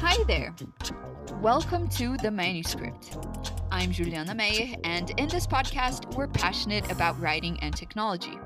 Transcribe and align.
Hi 0.00 0.16
there. 0.28 0.54
Welcome 1.40 1.88
to 1.88 2.16
The 2.18 2.30
Manuscript. 2.30 3.16
I'm 3.72 3.90
Juliana 3.90 4.36
Meyer, 4.36 4.76
and 4.84 5.10
in 5.18 5.28
this 5.28 5.48
podcast, 5.48 6.14
we're 6.14 6.28
passionate 6.28 6.92
about 6.92 7.20
writing 7.20 7.58
and 7.60 7.74
technology. 7.76 8.38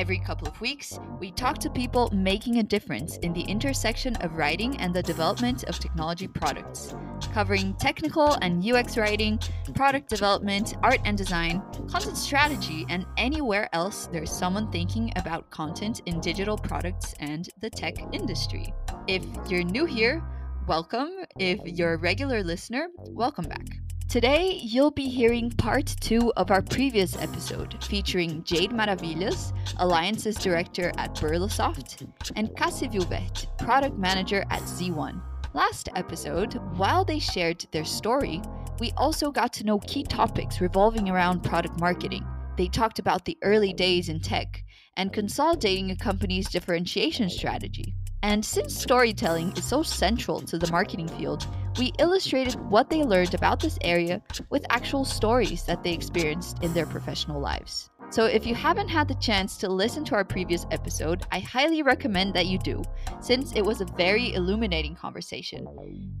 Every 0.00 0.18
couple 0.18 0.48
of 0.48 0.58
weeks, 0.62 0.98
we 1.18 1.30
talk 1.30 1.58
to 1.58 1.68
people 1.68 2.08
making 2.10 2.56
a 2.56 2.62
difference 2.62 3.18
in 3.18 3.34
the 3.34 3.42
intersection 3.42 4.16
of 4.22 4.32
writing 4.32 4.78
and 4.78 4.94
the 4.94 5.02
development 5.02 5.64
of 5.64 5.78
technology 5.78 6.26
products, 6.26 6.94
covering 7.34 7.74
technical 7.74 8.32
and 8.40 8.64
UX 8.64 8.96
writing, 8.96 9.38
product 9.74 10.08
development, 10.08 10.74
art 10.82 11.00
and 11.04 11.18
design, 11.18 11.62
content 11.90 12.16
strategy, 12.16 12.86
and 12.88 13.04
anywhere 13.18 13.68
else 13.74 14.08
there's 14.10 14.32
someone 14.32 14.72
thinking 14.72 15.12
about 15.16 15.50
content 15.50 16.00
in 16.06 16.18
digital 16.20 16.56
products 16.56 17.14
and 17.20 17.50
the 17.60 17.68
tech 17.68 17.96
industry. 18.14 18.72
If 19.06 19.22
you're 19.50 19.64
new 19.64 19.84
here, 19.84 20.24
welcome. 20.66 21.10
If 21.38 21.60
you're 21.66 21.92
a 21.92 21.98
regular 21.98 22.42
listener, 22.42 22.88
welcome 22.96 23.44
back. 23.44 23.66
Today, 24.10 24.58
you'll 24.60 24.90
be 24.90 25.08
hearing 25.08 25.52
part 25.52 25.86
two 26.00 26.32
of 26.36 26.50
our 26.50 26.62
previous 26.62 27.16
episode 27.16 27.76
featuring 27.84 28.42
Jade 28.42 28.72
Maravillas, 28.72 29.52
Alliances 29.78 30.34
Director 30.34 30.90
at 30.98 31.14
Birlasoft, 31.14 32.10
and 32.34 32.48
Cassi 32.56 32.92
Vilvert, 32.92 33.46
Product 33.58 33.96
Manager 33.96 34.44
at 34.50 34.62
Z1. 34.62 35.22
Last 35.54 35.90
episode, 35.94 36.54
while 36.76 37.04
they 37.04 37.20
shared 37.20 37.64
their 37.70 37.84
story, 37.84 38.42
we 38.80 38.90
also 38.96 39.30
got 39.30 39.52
to 39.52 39.64
know 39.64 39.78
key 39.78 40.02
topics 40.02 40.60
revolving 40.60 41.08
around 41.08 41.44
product 41.44 41.78
marketing. 41.78 42.26
They 42.56 42.66
talked 42.66 42.98
about 42.98 43.24
the 43.24 43.38
early 43.44 43.72
days 43.72 44.08
in 44.08 44.18
tech 44.18 44.64
and 44.96 45.12
consolidating 45.12 45.92
a 45.92 45.96
company's 45.96 46.50
differentiation 46.50 47.30
strategy. 47.30 47.94
And 48.24 48.44
since 48.44 48.76
storytelling 48.76 49.52
is 49.52 49.64
so 49.64 49.84
central 49.84 50.40
to 50.40 50.58
the 50.58 50.70
marketing 50.72 51.08
field, 51.08 51.46
we 51.78 51.92
illustrated 51.98 52.54
what 52.70 52.90
they 52.90 53.02
learned 53.02 53.34
about 53.34 53.60
this 53.60 53.78
area 53.82 54.22
with 54.50 54.64
actual 54.70 55.04
stories 55.04 55.64
that 55.64 55.82
they 55.82 55.92
experienced 55.92 56.62
in 56.62 56.72
their 56.72 56.86
professional 56.86 57.40
lives. 57.40 57.90
So, 58.10 58.24
if 58.24 58.44
you 58.44 58.56
haven't 58.56 58.88
had 58.88 59.06
the 59.06 59.14
chance 59.14 59.56
to 59.58 59.68
listen 59.68 60.04
to 60.06 60.16
our 60.16 60.24
previous 60.24 60.66
episode, 60.72 61.22
I 61.30 61.38
highly 61.38 61.82
recommend 61.82 62.34
that 62.34 62.46
you 62.46 62.58
do, 62.58 62.82
since 63.20 63.52
it 63.52 63.62
was 63.62 63.80
a 63.80 63.84
very 63.84 64.34
illuminating 64.34 64.96
conversation. 64.96 65.64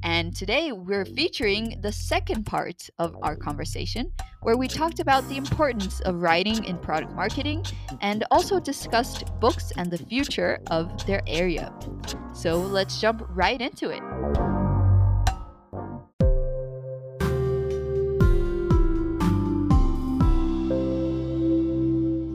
And 0.04 0.34
today 0.34 0.70
we're 0.70 1.04
featuring 1.04 1.80
the 1.80 1.90
second 1.90 2.46
part 2.46 2.88
of 3.00 3.16
our 3.22 3.34
conversation, 3.34 4.12
where 4.42 4.56
we 4.56 4.68
talked 4.68 5.00
about 5.00 5.28
the 5.28 5.36
importance 5.36 5.98
of 6.02 6.22
writing 6.22 6.62
in 6.64 6.78
product 6.78 7.12
marketing 7.12 7.64
and 8.00 8.24
also 8.30 8.60
discussed 8.60 9.24
books 9.40 9.72
and 9.76 9.90
the 9.90 9.98
future 9.98 10.60
of 10.70 11.04
their 11.06 11.22
area. 11.26 11.74
So, 12.34 12.60
let's 12.60 13.00
jump 13.00 13.26
right 13.30 13.60
into 13.60 13.90
it. 13.90 14.59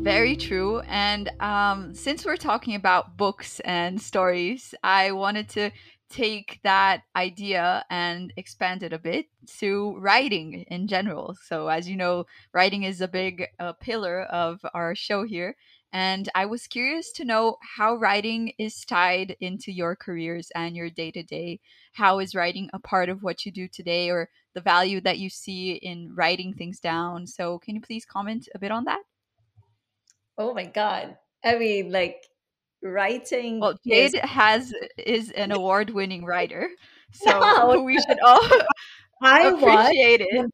Very 0.05 0.35
true. 0.35 0.81
And 0.81 1.31
um, 1.39 1.95
since 1.95 2.25
we're 2.25 2.37
talking 2.37 2.75
about 2.75 3.17
books 3.17 3.59
and 3.61 3.99
stories, 3.99 4.75
I 4.83 5.11
wanted 5.13 5.49
to 5.49 5.71
take 6.11 6.59
that 6.61 7.01
idea 7.15 7.83
and 7.89 8.31
expand 8.37 8.83
it 8.83 8.93
a 8.93 8.99
bit 8.99 9.25
to 9.57 9.97
writing 9.97 10.63
in 10.69 10.87
general. 10.87 11.35
So, 11.47 11.69
as 11.69 11.89
you 11.89 11.95
know, 11.97 12.25
writing 12.53 12.83
is 12.83 13.01
a 13.01 13.07
big 13.07 13.47
uh, 13.59 13.73
pillar 13.73 14.21
of 14.25 14.59
our 14.75 14.93
show 14.93 15.23
here. 15.23 15.55
And 15.91 16.29
I 16.35 16.45
was 16.45 16.67
curious 16.67 17.11
to 17.13 17.25
know 17.25 17.57
how 17.77 17.95
writing 17.95 18.53
is 18.59 18.85
tied 18.85 19.35
into 19.39 19.71
your 19.71 19.95
careers 19.95 20.51
and 20.53 20.75
your 20.75 20.91
day 20.91 21.09
to 21.13 21.23
day. 21.23 21.61
How 21.93 22.19
is 22.19 22.35
writing 22.35 22.69
a 22.73 22.79
part 22.79 23.09
of 23.09 23.23
what 23.23 23.43
you 23.43 23.51
do 23.51 23.67
today 23.67 24.11
or 24.11 24.29
the 24.53 24.61
value 24.61 25.01
that 25.01 25.17
you 25.17 25.31
see 25.31 25.71
in 25.71 26.13
writing 26.13 26.53
things 26.53 26.79
down? 26.79 27.25
So, 27.25 27.57
can 27.57 27.73
you 27.73 27.81
please 27.81 28.05
comment 28.05 28.47
a 28.53 28.59
bit 28.59 28.69
on 28.69 28.83
that? 28.83 29.01
Oh 30.37 30.53
my 30.53 30.65
god. 30.65 31.17
I 31.43 31.57
mean, 31.57 31.91
like 31.91 32.23
writing. 32.83 33.59
Well, 33.59 33.77
Jade 33.85 34.15
is... 34.15 34.21
has 34.21 34.73
is 34.97 35.31
an 35.31 35.51
award-winning 35.55 36.25
writer, 36.25 36.69
so 37.11 37.39
no. 37.39 37.81
we 37.83 37.99
should 38.01 38.19
all 38.23 38.41
I 39.21 39.47
appreciate 39.47 40.21
was, 40.21 40.27
it. 40.29 40.35
When, 40.35 40.49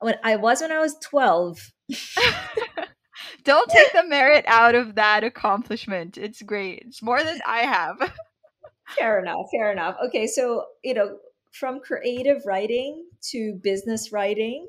when 0.00 0.14
I 0.22 0.36
was 0.36 0.60
when 0.60 0.72
I 0.72 0.80
was 0.80 0.96
twelve. 1.02 1.58
Don't 3.44 3.70
take 3.70 3.92
the 3.92 4.06
merit 4.06 4.44
out 4.48 4.74
of 4.74 4.94
that 4.94 5.22
accomplishment. 5.22 6.16
It's 6.16 6.40
great. 6.40 6.84
It's 6.86 7.02
more 7.02 7.22
than 7.22 7.40
I 7.46 7.60
have. 7.60 8.12
fair 8.98 9.20
enough. 9.20 9.46
Fair 9.50 9.70
enough. 9.70 9.96
Okay, 10.06 10.26
so 10.26 10.64
you 10.82 10.94
know, 10.94 11.18
from 11.52 11.80
creative 11.80 12.42
writing 12.46 13.04
to 13.30 13.58
business 13.62 14.12
writing, 14.12 14.66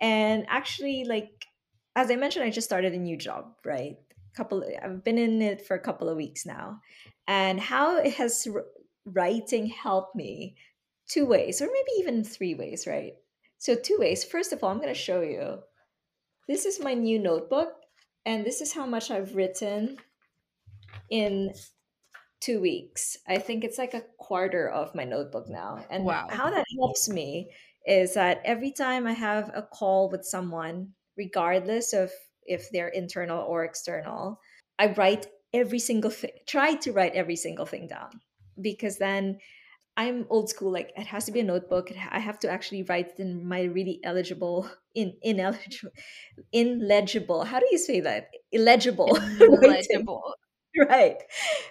and 0.00 0.44
actually, 0.48 1.04
like 1.04 1.46
as 1.94 2.10
I 2.10 2.16
mentioned, 2.16 2.44
I 2.44 2.50
just 2.50 2.68
started 2.68 2.94
a 2.94 2.98
new 2.98 3.16
job, 3.16 3.54
right? 3.64 3.96
Couple, 4.34 4.64
I've 4.82 5.04
been 5.04 5.18
in 5.18 5.42
it 5.42 5.66
for 5.66 5.74
a 5.76 5.80
couple 5.80 6.08
of 6.08 6.16
weeks 6.16 6.46
now, 6.46 6.80
and 7.28 7.60
how 7.60 7.98
it 7.98 8.14
has 8.14 8.48
writing 9.04 9.66
helped 9.66 10.16
me 10.16 10.56
two 11.08 11.26
ways, 11.26 11.60
or 11.60 11.66
maybe 11.66 11.98
even 11.98 12.24
three 12.24 12.54
ways, 12.54 12.86
right? 12.86 13.12
So 13.58 13.74
two 13.74 13.96
ways. 13.98 14.24
First 14.24 14.52
of 14.52 14.64
all, 14.64 14.70
I'm 14.70 14.78
going 14.78 14.88
to 14.88 14.94
show 14.94 15.20
you. 15.20 15.58
This 16.48 16.64
is 16.64 16.80
my 16.80 16.94
new 16.94 17.18
notebook, 17.18 17.72
and 18.24 18.44
this 18.44 18.60
is 18.60 18.72
how 18.72 18.86
much 18.86 19.10
I've 19.10 19.36
written 19.36 19.98
in 21.10 21.52
two 22.40 22.60
weeks. 22.60 23.16
I 23.28 23.38
think 23.38 23.64
it's 23.64 23.78
like 23.78 23.94
a 23.94 24.04
quarter 24.18 24.68
of 24.68 24.94
my 24.94 25.04
notebook 25.04 25.48
now. 25.48 25.84
And 25.90 26.04
wow. 26.04 26.26
how 26.28 26.50
that 26.50 26.64
helps 26.78 27.08
me 27.08 27.50
is 27.86 28.14
that 28.14 28.40
every 28.44 28.72
time 28.72 29.06
I 29.06 29.12
have 29.12 29.50
a 29.54 29.62
call 29.62 30.10
with 30.10 30.24
someone 30.24 30.88
regardless 31.16 31.92
of 31.92 32.10
if 32.44 32.70
they're 32.70 32.88
internal 32.88 33.42
or 33.42 33.64
external. 33.64 34.40
I 34.78 34.86
write 34.92 35.26
every 35.52 35.78
single 35.78 36.10
thing, 36.10 36.30
try 36.46 36.74
to 36.76 36.92
write 36.92 37.14
every 37.14 37.36
single 37.36 37.66
thing 37.66 37.86
down 37.86 38.20
because 38.60 38.98
then 38.98 39.38
I'm 39.96 40.26
old 40.30 40.48
school. 40.48 40.72
Like 40.72 40.92
it 40.96 41.06
has 41.06 41.26
to 41.26 41.32
be 41.32 41.40
a 41.40 41.44
notebook. 41.44 41.92
I 42.10 42.18
have 42.18 42.38
to 42.40 42.50
actually 42.50 42.82
write 42.84 43.18
in 43.18 43.46
my 43.46 43.62
really 43.62 44.00
eligible, 44.02 44.68
in 44.94 45.14
ineligible, 45.22 45.92
illegible. 46.52 47.44
How 47.44 47.60
do 47.60 47.66
you 47.70 47.78
say 47.78 48.00
that? 48.00 48.28
Illegible. 48.50 49.16
Illegible. 49.40 50.34
right. 50.88 51.22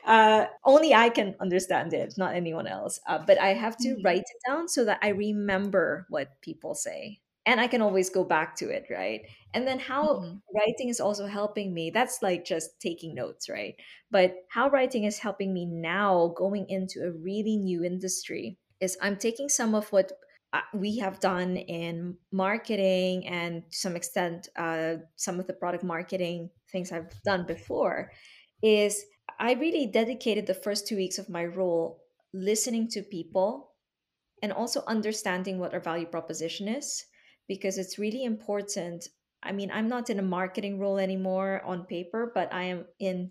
Uh, 0.06 0.46
only 0.64 0.94
I 0.94 1.10
can 1.10 1.36
understand 1.40 1.94
it, 1.94 2.14
not 2.18 2.36
anyone 2.36 2.68
else. 2.68 3.00
Uh, 3.08 3.18
but 3.26 3.42
I 3.42 3.56
have 3.56 3.76
to 3.78 3.90
mm-hmm. 3.90 4.06
write 4.06 4.20
it 4.20 4.42
down 4.48 4.68
so 4.68 4.86
that 4.86 5.00
I 5.02 5.10
remember 5.10 6.06
what 6.10 6.40
people 6.42 6.76
say 6.76 7.20
and 7.46 7.60
I 7.60 7.68
can 7.68 7.82
always 7.82 8.10
go 8.10 8.24
back 8.24 8.56
to 8.58 8.70
it, 8.70 8.86
right? 8.90 9.22
And 9.54 9.68
then 9.68 9.80
how 9.80 10.08
mm-hmm. 10.08 10.38
writing 10.56 10.90
is 10.90 11.00
also 11.00 11.26
helping 11.26 11.74
me. 11.74 11.90
That's 11.90 12.22
like 12.22 12.46
just 12.46 12.80
taking 12.80 13.16
notes, 13.16 13.50
right? 13.50 13.76
But 14.12 14.36
how 14.50 14.70
writing 14.70 15.06
is 15.06 15.18
helping 15.18 15.54
me 15.54 15.66
now 15.66 16.34
going 16.38 16.70
into 16.70 17.04
a 17.04 17.12
really 17.12 17.58
new 17.58 17.84
industry 17.84 18.58
is 18.80 18.98
I'm 19.02 19.18
taking 19.18 19.50
some 19.50 19.76
of 19.76 19.92
what 19.92 20.12
uh, 20.54 20.62
we 20.74 20.98
have 21.00 21.20
done 21.20 21.58
in 21.58 22.18
marketing 22.32 23.28
and 23.28 23.64
to 23.72 23.78
some 23.78 23.96
extent 23.96 24.50
uh, 24.58 24.96
some 25.16 25.40
of 25.40 25.48
the 25.48 25.54
product 25.54 25.84
marketing 25.84 26.50
things 26.72 26.92
I've 26.92 27.10
done 27.24 27.46
before 27.46 28.12
is 28.62 29.04
I 29.40 29.54
really 29.54 29.88
dedicated 29.88 30.46
the 30.46 30.54
first 30.54 30.88
two 30.88 30.98
weeks 30.98 31.18
of 31.18 31.30
my 31.30 31.46
role 31.46 32.04
listening 32.34 32.90
to 32.90 33.02
people 33.02 33.72
and 34.44 34.52
also 34.52 34.84
understanding 34.88 35.58
what 35.58 35.74
our 35.74 35.80
value 35.80 36.06
proposition 36.06 36.68
is 36.68 37.06
because 37.52 37.78
it's 37.78 38.00
really 38.00 38.24
important. 38.24 39.10
I 39.44 39.52
mean, 39.52 39.72
I'm 39.74 39.90
not 39.90 40.10
in 40.10 40.20
a 40.20 40.34
marketing 40.40 40.80
role 40.80 40.98
anymore 40.98 41.62
on 41.66 41.84
paper, 41.84 42.32
but 42.34 42.48
I 42.54 42.64
am 42.64 42.86
in 42.98 43.30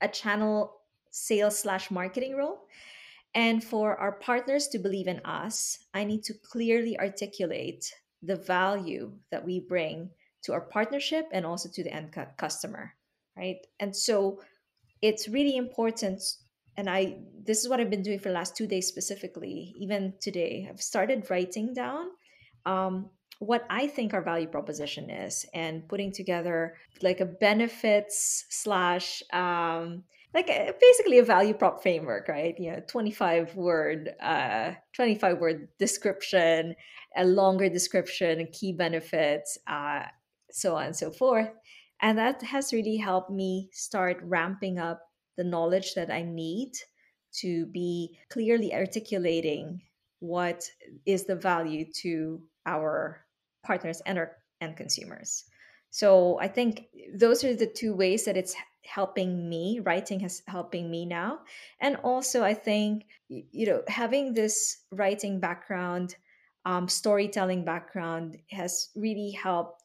a 0.00 0.08
channel 0.08 0.80
sales 1.10 1.58
slash 1.58 1.90
marketing 1.90 2.36
role. 2.36 2.60
And 3.34 3.62
for 3.62 3.98
our 3.98 4.12
partners 4.12 4.68
to 4.68 4.78
believe 4.78 5.08
in 5.08 5.20
us, 5.26 5.78
I 5.92 6.04
need 6.04 6.24
to 6.24 6.32
clearly 6.32 6.98
articulate 6.98 7.92
the 8.22 8.36
value 8.36 9.12
that 9.30 9.44
we 9.44 9.60
bring 9.60 10.08
to 10.44 10.54
our 10.54 10.62
partnership 10.62 11.26
and 11.30 11.44
also 11.44 11.68
to 11.68 11.84
the 11.84 11.92
end 11.92 12.16
customer, 12.38 12.94
right? 13.36 13.58
And 13.78 13.94
so 13.94 14.40
it's 15.02 15.28
really 15.28 15.58
important 15.58 16.22
and 16.78 16.88
I 16.88 17.18
this 17.46 17.62
is 17.62 17.68
what 17.68 17.78
I've 17.78 17.90
been 17.90 18.02
doing 18.02 18.18
for 18.18 18.30
the 18.30 18.34
last 18.40 18.56
2 18.56 18.66
days 18.66 18.88
specifically, 18.88 19.74
even 19.78 20.14
today. 20.18 20.66
I've 20.68 20.80
started 20.80 21.28
writing 21.30 21.74
down 21.74 22.06
um, 22.66 23.10
what 23.38 23.64
I 23.70 23.86
think 23.86 24.14
our 24.14 24.22
value 24.22 24.46
proposition 24.46 25.10
is 25.10 25.46
and 25.54 25.88
putting 25.88 26.12
together 26.12 26.76
like 27.02 27.20
a 27.20 27.26
benefits 27.26 28.44
slash 28.50 29.22
um, 29.32 30.04
like 30.34 30.48
a, 30.48 30.74
basically 30.80 31.18
a 31.18 31.24
value 31.24 31.54
prop 31.54 31.82
framework, 31.82 32.28
right? 32.28 32.58
You 32.58 32.72
know, 32.72 32.82
25 32.88 33.54
word, 33.54 34.10
uh, 34.20 34.72
25 34.94 35.38
word 35.38 35.68
description, 35.78 36.74
a 37.16 37.24
longer 37.24 37.68
description, 37.68 38.40
a 38.40 38.46
key 38.46 38.72
benefits, 38.72 39.56
uh, 39.68 40.02
so 40.50 40.74
on 40.74 40.86
and 40.86 40.96
so 40.96 41.10
forth. 41.12 41.50
And 42.02 42.18
that 42.18 42.42
has 42.42 42.72
really 42.72 42.96
helped 42.96 43.30
me 43.30 43.70
start 43.72 44.18
ramping 44.24 44.78
up 44.78 45.00
the 45.36 45.44
knowledge 45.44 45.94
that 45.94 46.10
I 46.10 46.22
need 46.22 46.72
to 47.40 47.66
be 47.66 48.18
clearly 48.28 48.74
articulating 48.74 49.80
what 50.18 50.64
is 51.06 51.24
the 51.24 51.36
value 51.36 51.84
to 52.02 52.42
our 52.66 53.23
partners 53.64 54.02
and 54.06 54.18
our 54.18 54.32
end 54.60 54.76
consumers. 54.76 55.44
So 55.90 56.40
I 56.40 56.48
think 56.48 56.86
those 57.14 57.44
are 57.44 57.54
the 57.54 57.66
two 57.66 57.94
ways 57.94 58.24
that 58.24 58.36
it's 58.36 58.56
helping 58.84 59.48
me. 59.48 59.80
Writing 59.80 60.20
has 60.20 60.42
helping 60.48 60.90
me 60.90 61.06
now, 61.06 61.38
and 61.80 61.96
also 62.02 62.42
I 62.42 62.54
think 62.54 63.06
you 63.28 63.66
know 63.66 63.82
having 63.86 64.34
this 64.34 64.82
writing 64.90 65.38
background, 65.38 66.16
um, 66.64 66.88
storytelling 66.88 67.64
background 67.64 68.38
has 68.50 68.88
really 68.96 69.30
helped 69.30 69.84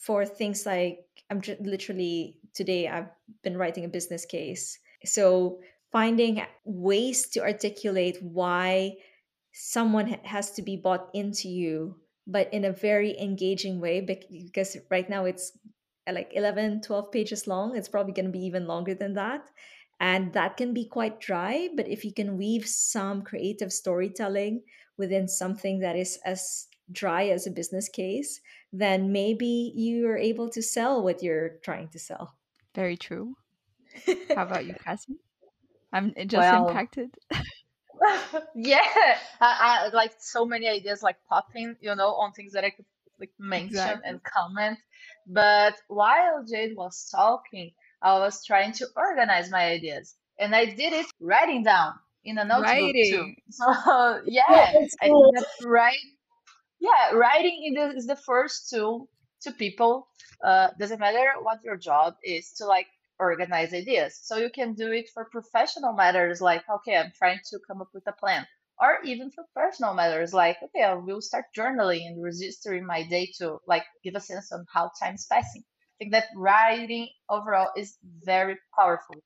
for 0.00 0.26
things 0.26 0.66
like 0.66 1.00
I'm 1.30 1.40
literally 1.60 2.38
today 2.52 2.88
I've 2.88 3.08
been 3.42 3.56
writing 3.56 3.86
a 3.86 3.88
business 3.88 4.26
case. 4.26 4.78
So 5.06 5.60
finding 5.90 6.42
ways 6.64 7.28
to 7.30 7.40
articulate 7.40 8.18
why 8.20 8.96
someone 9.52 10.08
has 10.24 10.50
to 10.52 10.62
be 10.62 10.76
bought 10.76 11.08
into 11.14 11.48
you 11.48 11.96
but 12.26 12.52
in 12.52 12.64
a 12.64 12.72
very 12.72 13.18
engaging 13.18 13.80
way 13.80 14.00
because 14.00 14.76
right 14.90 15.08
now 15.08 15.24
it's 15.24 15.52
uh, 16.08 16.12
like 16.12 16.30
11 16.34 16.82
12 16.82 17.10
pages 17.12 17.46
long 17.46 17.76
it's 17.76 17.88
probably 17.88 18.12
going 18.12 18.26
to 18.26 18.32
be 18.32 18.44
even 18.44 18.66
longer 18.66 18.94
than 18.94 19.14
that 19.14 19.50
and 20.00 20.32
that 20.32 20.56
can 20.56 20.72
be 20.74 20.84
quite 20.84 21.20
dry 21.20 21.68
but 21.76 21.88
if 21.88 22.04
you 22.04 22.12
can 22.12 22.36
weave 22.36 22.66
some 22.66 23.22
creative 23.22 23.72
storytelling 23.72 24.62
within 24.96 25.28
something 25.28 25.80
that 25.80 25.96
is 25.96 26.18
as 26.24 26.66
dry 26.90 27.28
as 27.28 27.46
a 27.46 27.50
business 27.50 27.88
case 27.88 28.40
then 28.72 29.12
maybe 29.12 29.72
you're 29.74 30.16
able 30.16 30.48
to 30.48 30.62
sell 30.62 31.02
what 31.02 31.22
you're 31.22 31.58
trying 31.62 31.88
to 31.88 31.98
sell. 31.98 32.34
Very 32.74 32.96
true. 32.96 33.34
How 34.34 34.44
about 34.44 34.64
you 34.64 34.74
cassi? 34.74 35.16
I'm 35.92 36.14
just 36.16 36.32
well, 36.32 36.68
impacted 36.68 37.14
yeah, 38.54 39.16
I, 39.40 39.88
I 39.90 39.94
like 39.94 40.12
so 40.18 40.44
many 40.44 40.68
ideas 40.68 41.02
like 41.02 41.16
popping, 41.28 41.76
you 41.80 41.94
know, 41.94 42.14
on 42.14 42.32
things 42.32 42.52
that 42.52 42.64
I 42.64 42.70
could 42.70 42.84
like 43.20 43.32
mention 43.38 43.68
exactly. 43.68 44.10
and 44.10 44.20
comment. 44.22 44.78
But 45.26 45.74
while 45.88 46.44
Jade 46.44 46.76
was 46.76 47.08
talking, 47.10 47.72
I 48.02 48.18
was 48.18 48.44
trying 48.44 48.72
to 48.74 48.86
organize 48.96 49.50
my 49.50 49.64
ideas, 49.64 50.14
and 50.38 50.54
I 50.54 50.66
did 50.66 50.92
it 50.92 51.06
writing 51.20 51.62
down 51.62 51.94
in 52.24 52.38
a 52.38 52.44
notebook 52.44 52.68
writing. 52.68 53.10
too. 53.10 53.34
So 53.50 54.20
yeah, 54.26 54.44
I 54.48 54.72
think 54.72 54.90
that 55.34 55.46
right. 55.64 55.96
Yeah, 56.80 57.12
writing 57.12 57.74
is 57.96 58.06
the 58.06 58.16
first 58.16 58.70
tool 58.70 59.08
to 59.42 59.52
people. 59.52 60.08
Uh, 60.42 60.68
doesn't 60.78 60.98
matter 60.98 61.24
what 61.42 61.62
your 61.62 61.76
job 61.76 62.16
is 62.24 62.52
to 62.54 62.66
like 62.66 62.88
organize 63.18 63.72
ideas. 63.72 64.18
So 64.22 64.36
you 64.36 64.50
can 64.50 64.74
do 64.74 64.92
it 64.92 65.10
for 65.12 65.26
professional 65.30 65.92
matters 65.92 66.40
like, 66.40 66.62
okay, 66.68 66.96
I'm 66.96 67.12
trying 67.16 67.40
to 67.50 67.58
come 67.66 67.80
up 67.80 67.88
with 67.94 68.06
a 68.06 68.12
plan. 68.12 68.46
Or 68.80 68.98
even 69.04 69.30
for 69.30 69.44
personal 69.54 69.94
matters 69.94 70.32
like, 70.34 70.56
okay, 70.62 70.82
I 70.82 70.94
will 70.94 71.20
start 71.20 71.44
journaling 71.56 72.06
and 72.06 72.22
registering 72.22 72.84
my 72.86 73.06
day 73.06 73.30
to 73.38 73.58
like 73.66 73.84
give 74.02 74.14
a 74.16 74.20
sense 74.20 74.50
on 74.52 74.66
how 74.72 74.90
time's 75.00 75.26
passing. 75.26 75.62
I 75.62 75.94
think 75.98 76.12
that 76.12 76.26
writing 76.34 77.08
overall 77.28 77.70
is 77.76 77.96
very 78.24 78.56
powerful. 78.76 79.16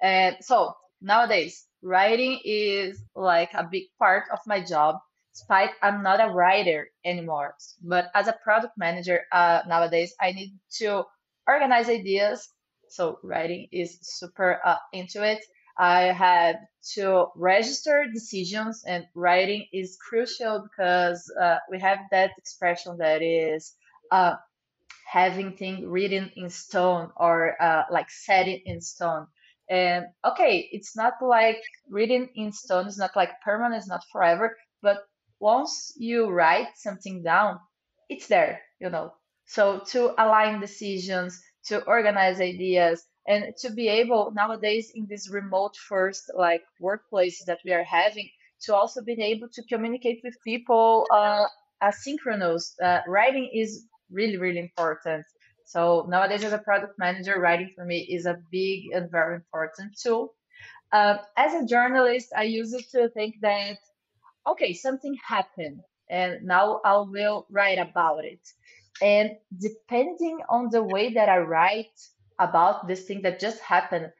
And 0.00 0.36
so 0.40 0.74
nowadays, 1.00 1.66
writing 1.82 2.40
is 2.44 3.02
like 3.16 3.50
a 3.54 3.64
big 3.64 3.84
part 3.98 4.24
of 4.32 4.38
my 4.46 4.62
job 4.62 4.96
despite 5.34 5.70
I'm 5.82 6.02
not 6.02 6.20
a 6.20 6.32
writer 6.32 6.88
anymore. 7.04 7.54
But 7.82 8.10
as 8.14 8.28
a 8.28 8.38
product 8.44 8.74
manager 8.76 9.22
uh, 9.32 9.62
nowadays, 9.66 10.14
I 10.20 10.32
need 10.32 10.58
to 10.78 11.04
organize 11.46 11.88
ideas 11.88 12.48
so 12.90 13.18
writing 13.22 13.68
is 13.72 13.98
super 14.02 14.60
uh, 14.64 14.76
into 14.92 15.22
it. 15.24 15.40
I 15.78 16.12
had 16.12 16.58
to 16.94 17.28
register 17.36 18.04
decisions, 18.12 18.84
and 18.86 19.06
writing 19.14 19.66
is 19.72 19.96
crucial 19.96 20.62
because 20.68 21.32
uh, 21.40 21.58
we 21.70 21.80
have 21.80 22.00
that 22.10 22.32
expression 22.38 22.98
that 22.98 23.22
is 23.22 23.74
uh, 24.10 24.36
having 25.06 25.56
things 25.56 25.84
written 25.84 26.30
in 26.36 26.50
stone 26.50 27.10
or 27.16 27.60
uh, 27.62 27.84
like 27.90 28.10
set 28.10 28.48
it 28.48 28.62
in 28.66 28.80
stone. 28.80 29.26
And 29.68 30.06
okay, 30.24 30.68
it's 30.72 30.96
not 30.96 31.14
like 31.22 31.62
written 31.88 32.28
in 32.34 32.52
stone, 32.52 32.86
it's 32.86 32.98
not 32.98 33.16
like 33.16 33.40
permanent, 33.44 33.78
it's 33.78 33.88
not 33.88 34.04
forever, 34.12 34.56
but 34.82 34.98
once 35.40 35.92
you 35.96 36.28
write 36.30 36.68
something 36.76 37.22
down, 37.22 37.58
it's 38.08 38.26
there, 38.26 38.60
you 38.80 38.90
know. 38.90 39.14
So 39.46 39.80
to 39.88 40.12
align 40.22 40.60
decisions, 40.60 41.40
to 41.66 41.82
organize 41.84 42.40
ideas. 42.40 43.04
And 43.26 43.54
to 43.60 43.70
be 43.70 43.88
able 43.88 44.32
nowadays 44.34 44.92
in 44.94 45.06
this 45.06 45.30
remote 45.30 45.76
first 45.76 46.30
like 46.36 46.62
workplace 46.80 47.44
that 47.44 47.60
we 47.64 47.72
are 47.72 47.84
having 47.84 48.28
to 48.62 48.74
also 48.74 49.02
be 49.02 49.12
able 49.22 49.48
to 49.48 49.62
communicate 49.64 50.20
with 50.24 50.36
people 50.44 51.06
uh, 51.12 51.44
asynchronous 51.82 52.74
uh, 52.82 53.00
writing 53.06 53.50
is 53.54 53.86
really 54.10 54.36
really 54.36 54.58
important. 54.58 55.24
So 55.64 56.06
nowadays 56.08 56.44
as 56.44 56.52
a 56.52 56.58
product 56.58 56.98
manager 56.98 57.38
writing 57.38 57.70
for 57.76 57.84
me 57.84 58.00
is 58.00 58.26
a 58.26 58.38
big 58.50 58.84
and 58.92 59.10
very 59.10 59.36
important 59.36 59.96
tool. 60.02 60.34
Uh, 60.92 61.18
as 61.36 61.54
a 61.54 61.66
journalist 61.66 62.32
i 62.36 62.42
use 62.42 62.72
it 62.72 62.90
to 62.90 63.08
think 63.10 63.36
that 63.40 63.78
okay 64.44 64.72
something 64.74 65.16
happened 65.24 65.80
and 66.08 66.42
now 66.42 66.80
i 66.84 66.96
will 66.98 67.46
write 67.48 67.78
about 67.78 68.24
it 68.24 68.40
and 69.02 69.32
depending 69.58 70.40
on 70.48 70.68
the 70.70 70.82
way 70.82 71.14
that 71.14 71.28
I 71.28 71.38
write 71.38 71.98
about 72.38 72.88
this 72.88 73.04
thing 73.04 73.22
that 73.22 73.40
just 73.40 73.60
happened, 73.60 74.12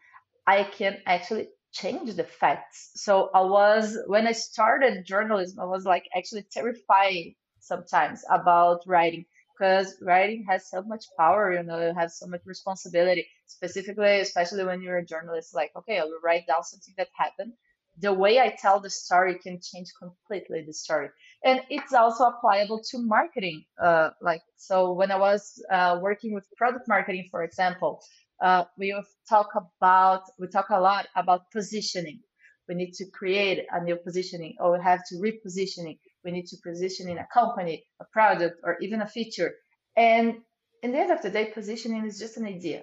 I 0.46 0.64
can 0.64 0.98
actually 1.06 1.48
change 1.72 2.14
the 2.14 2.24
facts. 2.24 2.90
So 2.94 3.30
I 3.34 3.42
was, 3.42 3.96
when 4.06 4.26
I 4.26 4.32
started 4.32 5.06
journalism, 5.06 5.60
I 5.60 5.64
was 5.64 5.84
like 5.84 6.04
actually 6.16 6.44
terrified 6.50 7.34
sometimes 7.60 8.24
about 8.30 8.82
writing 8.86 9.26
because 9.58 9.96
writing 10.02 10.44
has 10.48 10.68
so 10.70 10.82
much 10.82 11.04
power, 11.18 11.52
you 11.52 11.62
know, 11.62 11.78
it 11.78 11.94
has 11.94 12.18
so 12.18 12.26
much 12.26 12.40
responsibility, 12.46 13.26
specifically, 13.46 14.20
especially 14.20 14.64
when 14.64 14.80
you're 14.82 14.98
a 14.98 15.04
journalist, 15.06 15.54
like, 15.54 15.70
okay, 15.76 15.98
I 15.98 16.04
will 16.04 16.20
write 16.24 16.46
down 16.46 16.64
something 16.64 16.94
that 16.96 17.08
happened 17.16 17.52
the 17.98 18.12
way 18.12 18.40
I 18.40 18.56
tell 18.58 18.80
the 18.80 18.90
story 18.90 19.38
can 19.38 19.60
change 19.60 19.92
completely 19.98 20.62
the 20.66 20.72
story. 20.72 21.10
And 21.44 21.62
it's 21.70 21.92
also 21.94 22.32
applicable 22.32 22.82
to 22.90 22.98
marketing. 22.98 23.64
Uh, 23.82 24.10
like, 24.20 24.42
so 24.56 24.92
when 24.92 25.10
I 25.10 25.16
was 25.16 25.62
uh, 25.70 25.98
working 26.00 26.34
with 26.34 26.46
product 26.56 26.86
marketing, 26.86 27.28
for 27.30 27.42
example, 27.42 28.02
uh, 28.42 28.64
we 28.78 28.94
talk 29.28 29.48
about, 29.54 30.22
we 30.38 30.48
talk 30.48 30.70
a 30.70 30.80
lot 30.80 31.08
about 31.16 31.50
positioning. 31.50 32.20
We 32.68 32.74
need 32.74 32.92
to 32.94 33.06
create 33.10 33.66
a 33.70 33.82
new 33.82 33.96
positioning 33.96 34.54
or 34.60 34.78
we 34.78 34.84
have 34.84 35.00
to 35.08 35.16
repositioning. 35.16 35.98
We 36.24 36.30
need 36.30 36.46
to 36.46 36.56
position 36.62 37.08
in 37.08 37.18
a 37.18 37.26
company, 37.32 37.84
a 38.00 38.04
product, 38.12 38.60
or 38.62 38.78
even 38.80 39.00
a 39.00 39.06
feature. 39.06 39.54
And 39.96 40.36
in 40.82 40.92
the 40.92 40.98
end 40.98 41.10
of 41.10 41.22
the 41.22 41.30
day, 41.30 41.46
positioning 41.46 42.04
is 42.04 42.18
just 42.18 42.36
an 42.36 42.46
idea. 42.46 42.82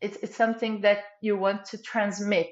It's, 0.00 0.16
it's 0.22 0.36
something 0.36 0.80
that 0.80 0.98
you 1.20 1.36
want 1.36 1.66
to 1.66 1.78
transmit 1.78 2.50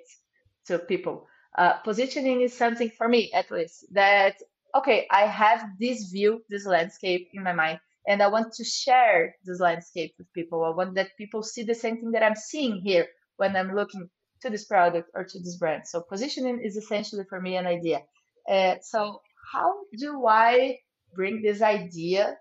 to 0.66 0.78
people 0.78 1.26
uh, 1.56 1.74
positioning 1.78 2.42
is 2.42 2.56
something 2.56 2.90
for 2.90 3.08
me 3.08 3.30
at 3.34 3.50
least 3.50 3.84
that 3.92 4.36
okay 4.74 5.06
i 5.10 5.22
have 5.22 5.64
this 5.78 6.10
view 6.10 6.42
this 6.48 6.66
landscape 6.66 7.28
in 7.32 7.42
my 7.42 7.52
mind 7.52 7.78
and 8.06 8.22
i 8.22 8.26
want 8.26 8.52
to 8.52 8.64
share 8.64 9.34
this 9.44 9.60
landscape 9.60 10.14
with 10.18 10.32
people. 10.32 10.64
I 10.64 10.70
want 10.70 10.94
that 10.94 11.16
people 11.16 11.42
see 11.42 11.62
the 11.62 11.74
same 11.74 11.98
thing 11.98 12.12
that 12.12 12.22
i'm 12.22 12.34
seeing 12.34 12.80
here 12.80 13.06
when 13.36 13.56
i'm 13.56 13.74
looking 13.74 14.08
to 14.42 14.50
this 14.50 14.64
product 14.64 15.10
or 15.14 15.24
to 15.24 15.38
this 15.38 15.56
brand. 15.56 15.86
So 15.86 16.00
positioning 16.00 16.62
is 16.64 16.76
essentially 16.76 17.24
for 17.28 17.40
me 17.40 17.56
an 17.56 17.66
idea. 17.66 18.00
Uh, 18.48 18.76
so 18.80 19.20
how 19.52 19.74
do 19.98 20.26
i 20.26 20.78
bring 21.14 21.42
this 21.42 21.60
idea 21.60 22.38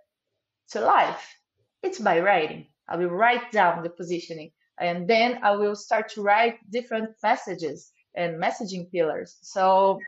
to 0.71 0.81
life? 0.81 1.35
It's 1.83 1.99
by 1.99 2.19
writing. 2.19 2.67
I 2.87 2.95
will 2.95 3.09
write 3.09 3.51
down 3.51 3.83
the 3.83 3.89
positioning 3.89 4.51
and 4.79 5.07
then 5.07 5.39
i 5.43 5.51
will 5.55 5.75
start 5.75 6.09
to 6.13 6.21
write 6.21 6.57
different 6.71 7.09
messages 7.21 7.91
and 8.15 8.41
messaging 8.41 8.89
pillars. 8.91 9.37
So 9.41 9.99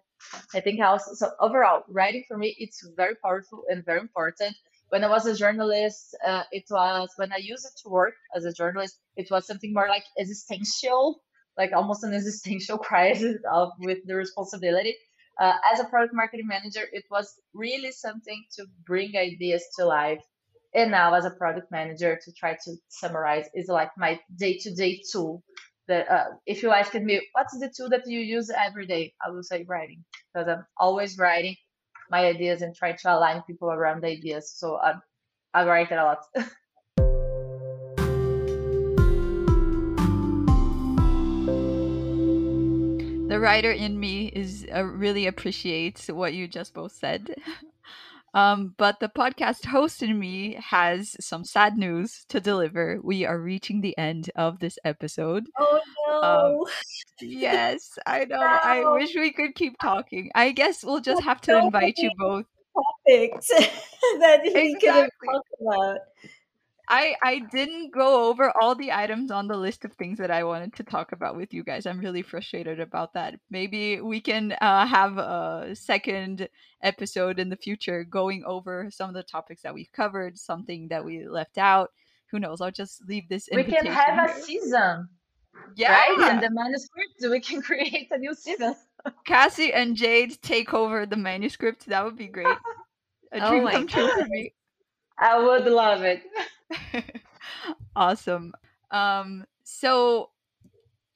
I 0.54 0.60
think 0.62 0.80
also 0.82 1.14
so 1.14 1.32
overall 1.40 1.84
writing 1.90 2.24
for 2.28 2.38
me 2.38 2.56
it's 2.60 2.86
very 2.96 3.16
powerful 3.24 3.64
and 3.70 3.86
very 3.86 4.00
important. 4.00 4.56
When 4.90 5.04
I 5.04 5.10
was 5.10 5.26
a 5.26 5.36
journalist, 5.36 6.16
uh, 6.26 6.44
it 6.52 6.66
was 6.70 7.10
when 7.16 7.32
I 7.32 7.38
used 7.38 7.66
it 7.66 7.80
to 7.84 7.90
work 7.90 8.14
as 8.36 8.44
a 8.44 8.54
journalist, 8.54 9.00
it 9.16 9.30
was 9.32 9.48
something 9.48 9.74
more 9.74 9.88
like 9.88 10.04
existential, 10.20 11.22
like 11.58 11.72
almost 11.74 12.04
an 12.04 12.14
existential 12.20 12.78
crisis 12.78 13.38
of 13.52 13.70
with 13.80 14.00
the 14.06 14.16
responsibility. 14.16 14.96
Uh, 15.40 15.54
as 15.72 15.80
a 15.80 15.86
product 15.86 16.14
marketing 16.14 16.48
manager, 16.48 16.86
it 16.92 17.06
was 17.10 17.34
really 17.54 17.92
something 17.92 18.44
to 18.58 18.66
bring 18.86 19.16
ideas 19.16 19.64
to 19.78 19.86
life. 19.86 20.22
And 20.74 20.92
now, 20.92 21.14
as 21.14 21.26
a 21.26 21.32
product 21.32 21.72
manager, 21.72 22.20
to 22.24 22.32
try 22.34 22.54
to 22.54 22.76
summarize, 22.90 23.46
is 23.54 23.68
like 23.68 23.92
my 23.98 24.20
day-to-day 24.36 25.02
tool 25.12 25.44
that 25.92 26.10
uh, 26.10 26.30
if 26.46 26.64
you 26.64 26.72
asked 26.72 26.96
me 26.96 27.22
what's 27.34 27.58
the 27.60 27.72
tool 27.76 27.90
that 27.90 28.08
you 28.08 28.20
use 28.20 28.50
every 28.50 28.88
day 28.88 29.14
i 29.26 29.30
will 29.30 29.44
say 29.44 29.66
writing 29.68 30.04
because 30.34 30.48
i'm 30.48 30.66
always 30.78 31.18
writing 31.18 31.56
my 32.10 32.26
ideas 32.26 32.62
and 32.62 32.76
try 32.76 32.92
to 32.94 33.08
align 33.16 33.44
people 33.44 33.70
around 33.70 34.02
the 34.02 34.08
ideas 34.08 34.54
so 34.56 34.78
i, 34.78 34.94
I 35.54 35.66
write 35.66 35.92
a 35.92 36.04
lot. 36.04 36.24
The 43.32 43.40
writer 43.40 43.72
in 43.72 43.98
me 43.98 44.28
is 44.28 44.68
uh, 44.76 44.84
really 44.84 45.26
appreciates 45.26 46.10
what 46.10 46.34
you 46.34 46.50
just 46.50 46.74
both 46.74 46.92
said. 46.92 47.34
Um, 48.34 48.74
but 48.78 49.00
the 49.00 49.10
podcast 49.10 49.66
host 49.66 50.02
in 50.02 50.18
me 50.18 50.58
has 50.60 51.16
some 51.20 51.44
sad 51.44 51.78
news 51.78 52.26
to 52.30 52.40
deliver. 52.40 53.00
We 53.04 53.26
are 53.26 53.40
reaching 53.40 53.82
the 53.82 53.98
end 53.98 54.30
of 54.36 54.60
this 54.60 54.80
episode. 54.86 55.48
Oh 55.60 55.82
no! 56.08 56.22
Um, 56.64 56.72
yes, 57.20 57.98
I 58.06 58.26
know. 58.30 58.38
No. 58.38 58.60
I 58.64 58.94
wish 58.94 59.16
we 59.16 59.34
could 59.34 59.56
keep 59.56 59.78
talking. 59.80 60.32
I 60.34 60.52
guess 60.52 60.84
we'll 60.84 61.02
just 61.02 61.24
have 61.24 61.42
to 61.42 61.58
invite 61.58 61.98
you 61.98 62.12
both. 62.18 62.46
Topics 63.06 63.48
that 64.20 64.42
we 64.44 64.76
exactly. 64.76 64.80
could 64.80 64.96
have 64.96 65.42
about. 65.60 65.98
I 66.92 67.16
I 67.24 67.40
didn't 67.40 67.94
go 67.94 68.30
over 68.30 68.52
all 68.62 68.76
the 68.76 68.92
items 68.92 69.32
on 69.32 69.48
the 69.48 69.56
list 69.56 69.86
of 69.86 69.94
things 69.94 70.18
that 70.18 70.30
I 70.30 70.44
wanted 70.44 70.76
to 70.76 70.84
talk 70.84 71.14
about 71.14 71.38
with 71.38 71.54
you 71.54 71.64
guys. 71.64 71.86
I'm 71.86 72.00
really 72.00 72.22
frustrated 72.22 72.82
about 72.82 73.14
that. 73.14 73.40
Maybe 73.50 74.02
we 74.02 74.20
can 74.20 74.52
uh, 74.60 74.86
have 74.86 75.18
a 75.18 75.74
second 75.74 76.50
episode 76.84 77.40
in 77.40 77.48
the 77.48 77.56
future 77.56 78.04
going 78.04 78.44
over 78.46 78.90
some 78.92 79.08
of 79.08 79.16
the 79.16 79.24
topics 79.24 79.62
that 79.62 79.74
we've 79.74 79.92
covered, 79.94 80.38
something 80.38 80.90
that 80.90 81.04
we 81.04 81.26
left 81.26 81.58
out. 81.58 81.92
Who 82.30 82.40
knows? 82.40 82.60
I'll 82.60 82.72
just 82.72 83.08
leave 83.08 83.30
this. 83.30 83.48
In 83.48 83.56
We 83.56 83.64
can 83.64 83.86
have 83.86 84.30
a 84.30 84.42
season. 84.42 85.08
Yeah, 85.78 85.94
right? 85.94 86.32
and 86.32 86.44
the 86.44 86.50
manuscript, 86.52 87.22
we 87.24 87.40
can 87.40 87.62
create 87.70 88.10
a 88.12 88.18
new 88.18 88.36
season. 88.36 88.76
Cassi 89.26 89.72
and 89.74 89.96
Jade 89.96 90.42
take 90.42 90.74
over 90.74 91.06
the 91.06 91.16
manuscript. 91.16 91.86
That 91.88 92.04
would 92.04 92.18
be 92.18 92.28
great. 92.28 92.48
A 93.34 93.46
oh 93.46 93.50
dream 93.50 93.66
oh 93.66 93.72
come 93.72 93.88
true 93.88 94.10
for 94.10 94.26
me. 94.28 94.54
I 95.18 95.42
would 95.42 95.64
love 95.64 96.02
it. 96.02 96.22
awesome. 97.96 98.54
Um, 98.92 99.46
so 99.64 100.30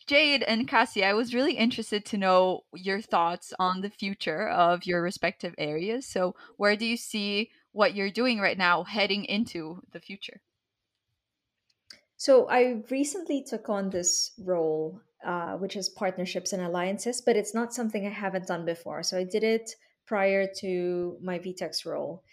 Jade 0.08 0.44
and 0.44 0.68
Cassi, 0.68 1.04
I 1.04 1.14
was 1.14 1.34
really 1.34 1.54
interested 1.54 2.06
to 2.06 2.18
know 2.18 2.64
your 2.74 3.02
thoughts 3.02 3.54
on 3.58 3.82
the 3.82 3.90
future 3.90 4.48
of 4.50 4.86
your 4.86 5.02
respective 5.02 5.56
areas. 5.58 6.06
So, 6.06 6.36
where 6.58 6.76
do 6.76 6.86
you 6.86 6.98
see 6.98 7.50
what 7.72 7.96
you're 7.96 8.12
doing 8.12 8.40
right 8.40 8.58
now 8.58 8.84
heading 8.84 9.26
into 9.26 9.82
the 9.92 10.00
future? 10.00 10.42
So, 12.18 12.48
I 12.50 12.84
recently 12.92 13.44
took 13.44 13.68
on 13.68 13.90
this 13.90 14.32
role, 14.38 15.02
uh, 15.26 15.58
which 15.58 15.76
is 15.76 15.90
partnerships 15.90 16.54
and 16.54 16.62
alliances, 16.62 17.22
but 17.22 17.36
it's 17.36 17.56
not 17.56 17.74
something 17.74 18.06
I 18.06 18.12
haven't 18.12 18.48
done 18.48 18.64
before. 18.64 19.02
So, 19.02 19.18
I 19.18 19.24
did 19.24 19.44
it 19.44 19.72
prior 20.06 20.48
to 20.60 21.18
my 21.20 21.40
VTEX 21.40 21.84
role 21.84 22.24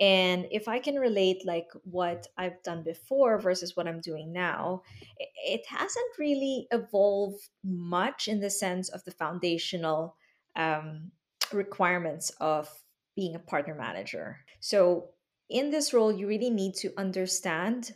and 0.00 0.46
if 0.50 0.66
i 0.66 0.78
can 0.78 0.96
relate 0.96 1.44
like 1.44 1.68
what 1.84 2.26
i've 2.38 2.62
done 2.62 2.82
before 2.82 3.38
versus 3.38 3.76
what 3.76 3.86
i'm 3.86 4.00
doing 4.00 4.32
now 4.32 4.82
it 5.18 5.64
hasn't 5.66 6.18
really 6.18 6.66
evolved 6.72 7.48
much 7.64 8.28
in 8.28 8.40
the 8.40 8.50
sense 8.50 8.88
of 8.88 9.04
the 9.04 9.10
foundational 9.10 10.16
um, 10.56 11.10
requirements 11.52 12.30
of 12.40 12.68
being 13.16 13.34
a 13.34 13.40
partner 13.40 13.74
manager. 13.74 14.38
So 14.60 15.10
in 15.48 15.70
this 15.70 15.92
role 15.92 16.12
you 16.12 16.26
really 16.26 16.50
need 16.50 16.74
to 16.76 16.92
understand 16.96 17.92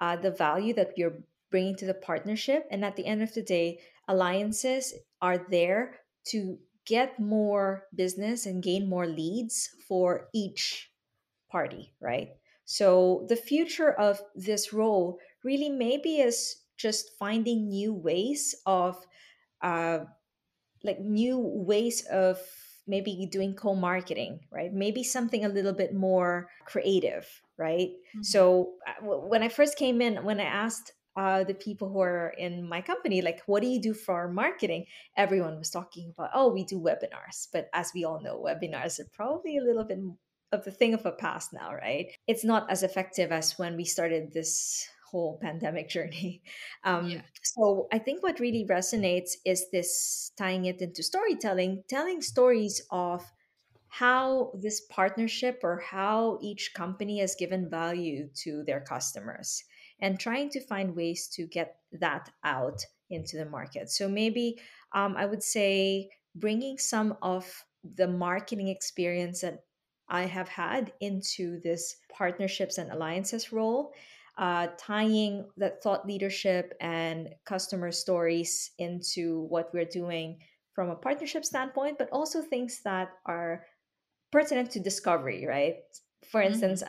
uh, 0.00 0.16
the 0.16 0.30
value 0.30 0.74
that 0.74 0.92
you're 0.96 1.18
bringing 1.50 1.76
to 1.76 1.86
the 1.86 1.94
partnership. 1.94 2.66
And 2.70 2.84
at 2.84 2.96
the 2.96 3.06
end 3.06 3.22
of 3.22 3.32
the 3.32 3.42
day 3.42 3.78
alliances 4.08 4.94
are 5.22 5.46
there 5.50 5.96
to 6.28 6.58
get 6.86 7.18
more 7.18 7.84
business 7.94 8.46
and 8.46 8.62
gain 8.62 8.88
more 8.88 9.06
leads 9.06 9.68
for 9.88 10.28
each 10.34 10.90
party, 11.56 11.94
right? 12.00 12.28
So 12.66 13.24
the 13.30 13.40
future 13.50 13.92
of 13.92 14.20
this 14.34 14.72
role 14.72 15.18
really 15.42 15.70
maybe 15.70 16.16
is 16.28 16.38
just 16.76 17.16
finding 17.18 17.68
new 17.68 17.94
ways 17.94 18.54
of 18.66 18.98
uh, 19.62 20.00
like 20.84 21.00
new 21.00 21.38
ways 21.38 22.04
of 22.10 22.38
maybe 22.86 23.26
doing 23.32 23.52
co-marketing 23.52 24.38
right 24.52 24.72
maybe 24.72 25.02
something 25.02 25.44
a 25.44 25.48
little 25.48 25.72
bit 25.72 25.92
more 25.92 26.46
creative 26.66 27.26
right 27.58 27.90
mm-hmm. 27.90 28.22
so 28.22 28.74
uh, 28.86 29.02
when 29.02 29.42
i 29.42 29.48
first 29.48 29.76
came 29.76 30.00
in 30.00 30.22
when 30.22 30.38
i 30.38 30.44
asked 30.44 30.92
uh, 31.16 31.42
the 31.42 31.54
people 31.54 31.88
who 31.88 32.00
are 32.00 32.34
in 32.38 32.68
my 32.68 32.80
company 32.80 33.22
like 33.22 33.40
what 33.46 33.60
do 33.62 33.68
you 33.68 33.80
do 33.80 33.92
for 33.92 34.28
marketing 34.28 34.84
everyone 35.16 35.58
was 35.58 35.70
talking 35.70 36.12
about 36.12 36.30
oh 36.32 36.52
we 36.52 36.62
do 36.62 36.78
webinars 36.78 37.48
but 37.52 37.68
as 37.72 37.90
we 37.92 38.04
all 38.04 38.20
know 38.22 38.38
webinars 38.38 39.00
are 39.00 39.10
probably 39.12 39.56
a 39.56 39.64
little 39.64 39.84
bit 39.84 39.98
of 40.52 40.64
the 40.64 40.70
thing 40.70 40.94
of 40.94 41.04
a 41.06 41.12
past 41.12 41.52
now, 41.52 41.72
right? 41.72 42.12
It's 42.26 42.44
not 42.44 42.70
as 42.70 42.82
effective 42.82 43.32
as 43.32 43.58
when 43.58 43.76
we 43.76 43.84
started 43.84 44.32
this 44.32 44.88
whole 45.10 45.38
pandemic 45.42 45.88
journey. 45.96 46.42
Um, 46.84 47.08
yeah. 47.08 47.22
So 47.42 47.88
I 47.92 47.98
think 47.98 48.22
what 48.22 48.40
really 48.40 48.66
resonates 48.68 49.32
is 49.44 49.70
this 49.70 50.32
tying 50.36 50.66
it 50.66 50.80
into 50.80 51.02
storytelling, 51.02 51.84
telling 51.88 52.22
stories 52.22 52.82
of 52.90 53.24
how 53.88 54.52
this 54.60 54.82
partnership 54.90 55.60
or 55.62 55.78
how 55.78 56.38
each 56.42 56.74
company 56.74 57.20
has 57.20 57.34
given 57.34 57.70
value 57.70 58.28
to 58.34 58.62
their 58.64 58.80
customers 58.80 59.64
and 60.00 60.20
trying 60.20 60.50
to 60.50 60.60
find 60.60 60.94
ways 60.94 61.28
to 61.28 61.46
get 61.46 61.76
that 61.92 62.28
out 62.44 62.84
into 63.08 63.36
the 63.36 63.46
market. 63.46 63.88
So 63.88 64.08
maybe 64.08 64.60
um, 64.92 65.16
I 65.16 65.24
would 65.24 65.42
say 65.42 66.10
bringing 66.34 66.76
some 66.76 67.16
of 67.22 67.64
the 67.94 68.08
marketing 68.08 68.68
experience 68.68 69.40
that 69.40 69.60
I 70.08 70.22
have 70.22 70.48
had 70.48 70.92
into 71.00 71.60
this 71.60 71.96
partnerships 72.12 72.78
and 72.78 72.90
alliances 72.90 73.52
role, 73.52 73.92
uh, 74.38 74.68
tying 74.78 75.46
that 75.56 75.82
thought 75.82 76.06
leadership 76.06 76.74
and 76.80 77.30
customer 77.44 77.90
stories 77.90 78.70
into 78.78 79.46
what 79.48 79.70
we're 79.72 79.84
doing 79.84 80.38
from 80.74 80.90
a 80.90 80.96
partnership 80.96 81.44
standpoint, 81.44 81.98
but 81.98 82.10
also 82.12 82.42
things 82.42 82.82
that 82.84 83.08
are 83.24 83.64
pertinent 84.30 84.70
to 84.72 84.80
discovery, 84.80 85.46
right? 85.46 85.76
For 86.30 86.40
mm-hmm. 86.40 86.52
instance, 86.52 86.82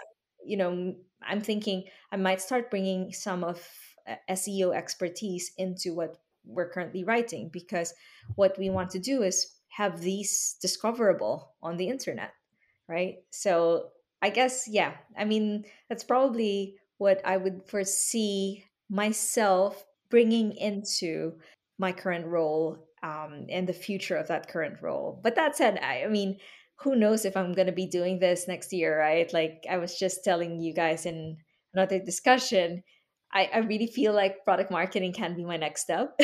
you 0.45 0.57
know, 0.57 0.95
I'm 1.25 1.41
thinking 1.41 1.85
I 2.11 2.17
might 2.17 2.41
start 2.41 2.69
bringing 2.69 3.13
some 3.13 3.43
of 3.43 3.65
uh, 4.07 4.15
SEO 4.29 4.75
expertise 4.75 5.51
into 5.57 5.93
what 5.93 6.17
we're 6.45 6.69
currently 6.69 7.03
writing 7.03 7.49
because 7.51 7.93
what 8.35 8.57
we 8.57 8.69
want 8.69 8.91
to 8.91 8.99
do 8.99 9.23
is 9.23 9.53
have 9.69 10.01
these 10.01 10.55
discoverable 10.61 11.53
on 11.61 11.77
the 11.77 11.87
internet 11.87 12.31
right? 12.87 13.15
So 13.31 13.89
I 14.21 14.29
guess, 14.29 14.67
yeah, 14.67 14.93
I 15.17 15.25
mean, 15.25 15.65
that's 15.89 16.03
probably 16.03 16.75
what 16.97 17.21
I 17.25 17.37
would 17.37 17.61
foresee 17.67 18.63
myself 18.89 19.85
bringing 20.09 20.53
into 20.53 21.33
my 21.77 21.91
current 21.91 22.25
role 22.25 22.87
um, 23.03 23.45
and 23.49 23.67
the 23.67 23.73
future 23.73 24.15
of 24.15 24.27
that 24.29 24.47
current 24.49 24.81
role. 24.81 25.19
But 25.23 25.35
that 25.35 25.55
said, 25.55 25.79
I, 25.81 26.03
I 26.03 26.07
mean, 26.07 26.37
who 26.79 26.95
knows 26.95 27.25
if 27.25 27.35
I'm 27.35 27.53
going 27.53 27.67
to 27.67 27.73
be 27.73 27.87
doing 27.87 28.19
this 28.19 28.47
next 28.47 28.71
year, 28.73 28.97
right? 28.99 29.31
Like 29.33 29.65
I 29.69 29.77
was 29.77 29.97
just 29.97 30.23
telling 30.23 30.59
you 30.59 30.73
guys 30.73 31.05
in 31.05 31.37
another 31.73 31.99
discussion, 31.99 32.83
I, 33.33 33.49
I 33.53 33.57
really 33.59 33.87
feel 33.87 34.13
like 34.13 34.45
product 34.45 34.71
marketing 34.71 35.13
can 35.13 35.35
be 35.35 35.43
my 35.43 35.57
next 35.57 35.81
step. 35.81 36.17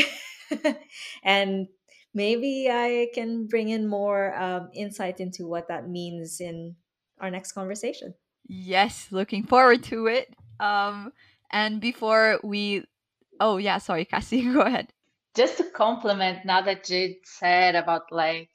and 1.24 1.68
maybe 2.14 2.70
I 2.70 3.10
can 3.14 3.48
bring 3.48 3.70
in 3.70 3.88
more 3.88 4.36
um, 4.36 4.70
insight 4.74 5.20
into 5.20 5.48
what 5.48 5.68
that 5.68 5.90
means 5.90 6.40
in 6.40 6.76
our 7.20 7.32
next 7.32 7.54
conversation. 7.54 8.14
Yes, 8.48 9.08
looking 9.12 9.44
forward 9.44 9.84
to 9.86 10.08
it. 10.08 10.34
Um, 10.60 11.12
and 11.52 11.80
before 11.80 12.40
we, 12.44 12.86
oh 13.40 13.58
yeah, 13.58 13.78
sorry, 13.78 14.06
Cassi, 14.12 14.54
go 14.54 14.62
ahead. 14.62 14.90
Just 15.36 15.58
to 15.58 15.64
compliment 15.64 16.46
now 16.46 16.62
that 16.62 16.84
Jade 16.84 17.18
said 17.24 17.76
about 17.76 18.04
like 18.12 18.50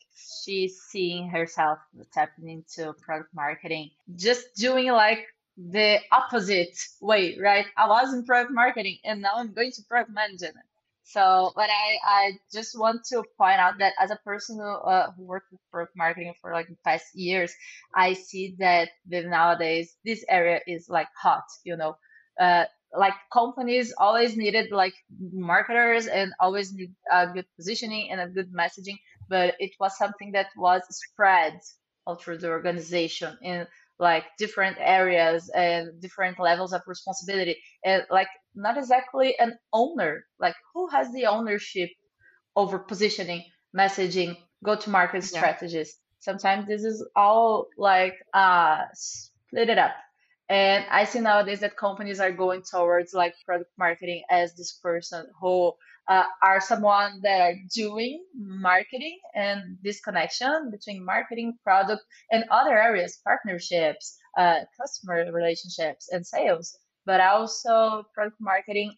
she's 0.45 0.81
seeing 0.88 1.29
herself 1.29 1.79
tapping 2.12 2.49
into 2.49 2.93
product 3.03 3.35
marketing, 3.35 3.91
just 4.15 4.55
doing 4.55 4.87
like 4.93 5.27
the 5.57 5.99
opposite 6.12 6.79
way, 7.00 7.37
right? 7.41 7.67
I 7.77 7.88
was 7.88 8.15
in 8.15 8.25
product 8.25 8.53
marketing 8.53 8.99
and 9.05 9.21
now 9.21 9.33
I'm 9.37 9.53
going 9.53 9.73
to 9.73 9.83
product 9.88 10.11
management. 10.12 10.68
So, 11.09 11.53
but 11.57 11.71
I, 11.71 11.99
I 12.05 12.33
just 12.53 12.79
want 12.79 13.05
to 13.07 13.25
point 13.38 13.59
out 13.59 13.79
that 13.79 13.95
as 13.99 14.11
a 14.11 14.17
person 14.25 14.57
who, 14.59 14.65
uh, 14.69 15.11
who 15.12 15.25
worked 15.25 15.47
with 15.73 15.88
marketing 15.97 16.35
for 16.41 16.53
like 16.53 16.69
the 16.69 16.77
past 16.85 17.07
years, 17.15 17.53
I 17.95 18.12
see 18.12 18.57
that 18.59 18.91
the, 19.09 19.23
nowadays 19.23 19.97
this 20.05 20.25
area 20.29 20.61
is 20.67 20.88
like 20.91 21.09
hot, 21.21 21.45
you 21.65 21.77
know, 21.77 21.97
uh, 22.38 22.65
like 22.97 23.15
companies 23.33 23.95
always 23.99 24.37
needed 24.37 24.71
like 24.71 24.95
marketers 25.33 26.07
and 26.07 26.33
always 26.41 26.75
need 26.75 26.95
a 27.11 27.27
good 27.33 27.47
positioning 27.57 28.11
and 28.11 28.21
a 28.21 28.29
good 28.29 28.53
messaging, 28.53 28.99
but 29.29 29.55
it 29.59 29.73
was 29.81 29.97
something 29.97 30.33
that 30.33 30.49
was 30.57 30.83
spread 30.91 31.59
all 32.07 32.17
through 32.17 32.38
the 32.38 32.49
organization 32.49 33.37
in 33.43 33.67
like 33.99 34.25
different 34.38 34.77
areas 34.81 35.50
and 35.55 36.00
different 36.00 36.38
levels 36.38 36.73
of 36.73 36.83
responsibility. 36.87 37.57
And 37.85 38.05
like 38.11 38.29
not 38.59 38.77
exactly 38.77 39.35
an 39.38 39.59
owner. 39.73 40.25
Like 40.38 40.55
who 40.75 40.88
has 40.88 41.12
the 41.12 41.27
ownership 41.27 41.91
over 42.57 42.79
positioning 42.79 43.45
messaging 43.77 44.37
go 44.65 44.75
to 44.77 44.91
market 44.91 45.23
yeah. 45.23 45.38
strategies? 45.38 45.97
Sometimes 46.19 46.67
this 46.67 46.85
is 46.85 47.07
all 47.15 47.69
like 47.77 48.15
uh 48.35 48.85
split 48.95 49.71
it 49.71 49.79
up. 49.79 49.93
And 50.50 50.85
I 50.91 51.05
see 51.05 51.21
nowadays 51.21 51.61
that 51.61 51.77
companies 51.77 52.21
are 52.21 52.33
going 52.33 52.62
towards 52.62 53.12
like 53.12 53.35
product 53.45 53.71
marketing 53.79 54.23
as 54.31 54.55
this 54.55 54.73
person 54.83 55.27
who 55.41 55.75
uh, 56.09 56.25
are 56.43 56.61
someone 56.61 57.21
that 57.23 57.41
are 57.41 57.55
doing 57.75 58.25
marketing 58.35 59.19
and 59.35 59.77
this 59.83 60.00
connection 60.00 60.71
between 60.71 61.05
marketing, 61.05 61.59
product, 61.62 62.03
and 62.33 62.45
other 62.50 62.77
areas, 62.79 63.21
partnerships, 63.23 64.17
uh, 64.38 64.61
customer 64.81 65.31
relationships, 65.31 66.09
and 66.11 66.27
sales, 66.27 66.79
but 67.09 67.23
also 67.23 68.05
product 68.12 68.37
marketing 68.38 68.93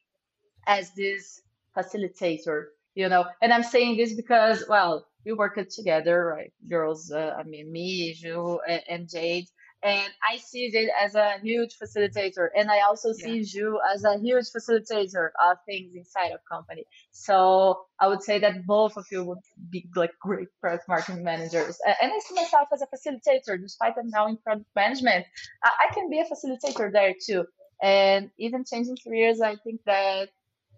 as 0.66 0.90
this 0.96 1.42
facilitator, 1.78 2.64
you 2.96 3.08
know. 3.08 3.24
And 3.40 3.52
I'm 3.52 3.62
saying 3.62 3.98
this 3.98 4.14
because, 4.14 4.64
well, 4.68 5.06
we 5.24 5.32
worked 5.32 5.70
together, 5.70 6.26
right? 6.26 6.52
Girls, 6.68 7.12
uh, 7.12 7.36
I 7.38 7.44
mean, 7.44 7.70
me, 7.70 8.12
Ju, 8.14 8.58
and, 8.68 8.82
and 8.88 9.08
Jade 9.08 9.46
and 9.82 10.12
I 10.30 10.36
see 10.36 10.70
Jade 10.70 10.90
as 11.00 11.14
a 11.14 11.38
huge 11.42 11.76
facilitator, 11.82 12.48
and 12.54 12.70
I 12.70 12.80
also 12.80 13.12
see 13.12 13.38
yeah. 13.38 13.44
Ju 13.44 13.80
as 13.94 14.04
a 14.04 14.18
huge 14.18 14.46
facilitator 14.54 15.30
of 15.42 15.56
things 15.66 15.94
inside 15.94 16.32
of 16.32 16.40
company. 16.50 16.84
So 17.12 17.86
I 17.98 18.08
would 18.08 18.22
say 18.22 18.38
that 18.40 18.66
both 18.66 18.98
of 18.98 19.06
you 19.10 19.24
would 19.24 19.38
be 19.70 19.88
like 19.96 20.12
great 20.20 20.48
product 20.60 20.86
marketing 20.86 21.24
managers. 21.24 21.78
And 21.86 22.12
I 22.12 22.18
see 22.18 22.34
myself 22.34 22.68
as 22.74 22.82
a 22.82 22.88
facilitator, 22.94 23.58
despite 23.60 23.94
I'm 23.98 24.10
now 24.10 24.26
in 24.26 24.36
product 24.36 24.66
management. 24.76 25.24
I 25.64 25.94
can 25.94 26.10
be 26.10 26.20
a 26.20 26.24
facilitator 26.24 26.92
there 26.92 27.14
too. 27.26 27.46
And 27.82 28.30
even 28.38 28.64
changing 28.64 28.98
careers, 29.04 29.40
I 29.40 29.56
think 29.56 29.80
that 29.86 30.28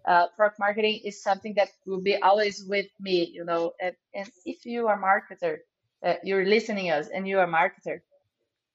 uh, 0.07 0.27
product 0.35 0.59
marketing 0.59 1.01
is 1.03 1.21
something 1.21 1.53
that 1.55 1.69
will 1.85 2.01
be 2.01 2.17
always 2.17 2.63
with 2.67 2.87
me, 2.99 3.29
you 3.33 3.45
know. 3.45 3.73
And, 3.81 3.95
and 4.13 4.29
if 4.45 4.65
you 4.65 4.87
are 4.87 4.99
marketer, 5.01 5.57
uh, 6.05 6.15
you're 6.23 6.45
listening 6.45 6.91
us, 6.91 7.07
and 7.13 7.27
you 7.27 7.39
are 7.39 7.47
marketer, 7.47 8.01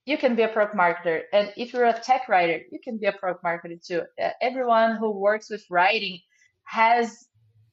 you 0.06 0.16
can 0.16 0.34
be 0.36 0.42
a 0.42 0.48
product 0.48 0.76
marketer. 0.76 1.22
And 1.32 1.52
if 1.56 1.72
you're 1.72 1.84
a 1.84 1.98
tech 2.00 2.28
writer, 2.28 2.60
you 2.72 2.78
can 2.82 2.96
be 2.98 3.06
a 3.06 3.12
product 3.12 3.44
marketer 3.44 3.84
too. 3.84 4.02
Uh, 4.22 4.30
everyone 4.40 4.96
who 4.96 5.10
works 5.10 5.50
with 5.50 5.64
writing 5.70 6.20
has 6.64 7.26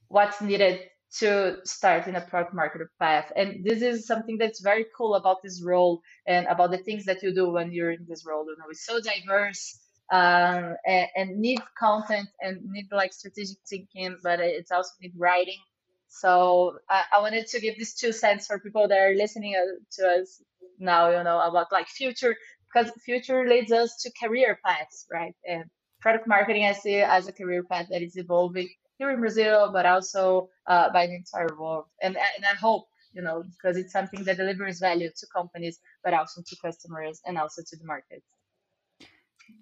what's 0.09 0.41
needed 0.41 0.81
to 1.19 1.57
start 1.63 2.07
in 2.07 2.15
a 2.15 2.21
product 2.21 2.53
marketer 2.53 2.87
path. 2.99 3.31
And 3.37 3.63
this 3.63 3.81
is 3.81 4.05
something 4.05 4.37
that's 4.37 4.59
very 4.59 4.85
cool 4.97 5.15
about 5.15 5.41
this 5.43 5.63
role 5.63 6.01
and 6.27 6.45
about 6.47 6.71
the 6.71 6.77
things 6.77 7.05
that 7.05 7.23
you 7.23 7.33
do 7.33 7.49
when 7.51 7.71
you're 7.71 7.91
in 7.91 8.05
this 8.07 8.25
role. 8.25 8.43
You 8.45 8.57
know, 8.59 8.65
it's 8.69 8.85
so 8.85 8.99
diverse 8.99 9.79
um, 10.11 10.75
and, 10.85 11.07
and 11.15 11.37
need 11.39 11.59
content 11.77 12.29
and 12.41 12.61
need 12.65 12.87
like 12.91 13.13
strategic 13.13 13.57
thinking, 13.67 14.17
but 14.23 14.39
it's 14.39 14.71
also 14.71 14.91
need 15.01 15.13
writing. 15.17 15.59
So 16.07 16.77
I, 16.89 17.03
I 17.15 17.21
wanted 17.21 17.47
to 17.47 17.59
give 17.59 17.77
these 17.77 17.95
two 17.95 18.11
cents 18.11 18.47
for 18.47 18.59
people 18.59 18.87
that 18.87 18.97
are 18.97 19.15
listening 19.15 19.55
uh, 19.55 19.79
to 19.93 20.21
us 20.21 20.41
now 20.79 21.09
you 21.09 21.23
know 21.23 21.39
about 21.39 21.71
like 21.71 21.87
future 21.87 22.35
because 22.73 22.91
future 23.03 23.47
leads 23.47 23.71
us 23.71 23.97
to 24.03 24.11
career 24.21 24.59
paths 24.65 25.05
right? 25.11 25.35
And 25.47 25.65
product 26.01 26.27
marketing 26.27 26.65
i 26.65 26.73
see 26.73 26.97
as 26.97 27.27
a 27.27 27.33
career 27.33 27.63
path 27.63 27.87
that 27.89 28.01
is 28.01 28.17
evolving 28.17 28.69
here 28.97 29.11
in 29.11 29.19
brazil 29.19 29.71
but 29.73 29.85
also 29.85 30.49
uh, 30.67 30.91
by 30.91 31.07
the 31.07 31.15
entire 31.15 31.55
world. 31.59 31.85
And, 32.01 32.15
and 32.17 32.45
i 32.45 32.55
hope 32.55 32.85
you 33.13 33.21
know 33.21 33.43
because 33.43 33.77
it's 33.77 33.93
something 33.93 34.23
that 34.25 34.37
delivers 34.37 34.79
value 34.79 35.09
to 35.17 35.27
companies 35.35 35.79
but 36.03 36.13
also 36.13 36.41
to 36.45 36.55
customers 36.63 37.21
and 37.25 37.37
also 37.37 37.61
to 37.67 37.77
the 37.77 37.85
market 37.85 38.23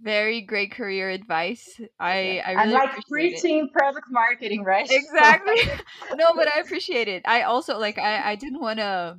very 0.02 0.42
great 0.42 0.72
career 0.72 1.10
advice. 1.10 1.80
I 2.00 2.42
I 2.46 2.52
really 2.54 2.68
I'm 2.68 2.72
like 2.72 3.08
preaching 3.10 3.66
it. 3.66 3.74
product 3.74 4.08
marketing, 4.10 4.64
right? 4.64 4.88
Exactly. 4.92 5.56
no, 6.16 6.34
but 6.36 6.48
I 6.54 6.60
appreciate 6.60 7.08
it. 7.08 7.24
I 7.26 7.44
also 7.44 7.78
like 7.80 7.98
I 7.98 8.32
I 8.32 8.36
didn't 8.36 8.62
want 8.62 8.80
to 8.80 9.18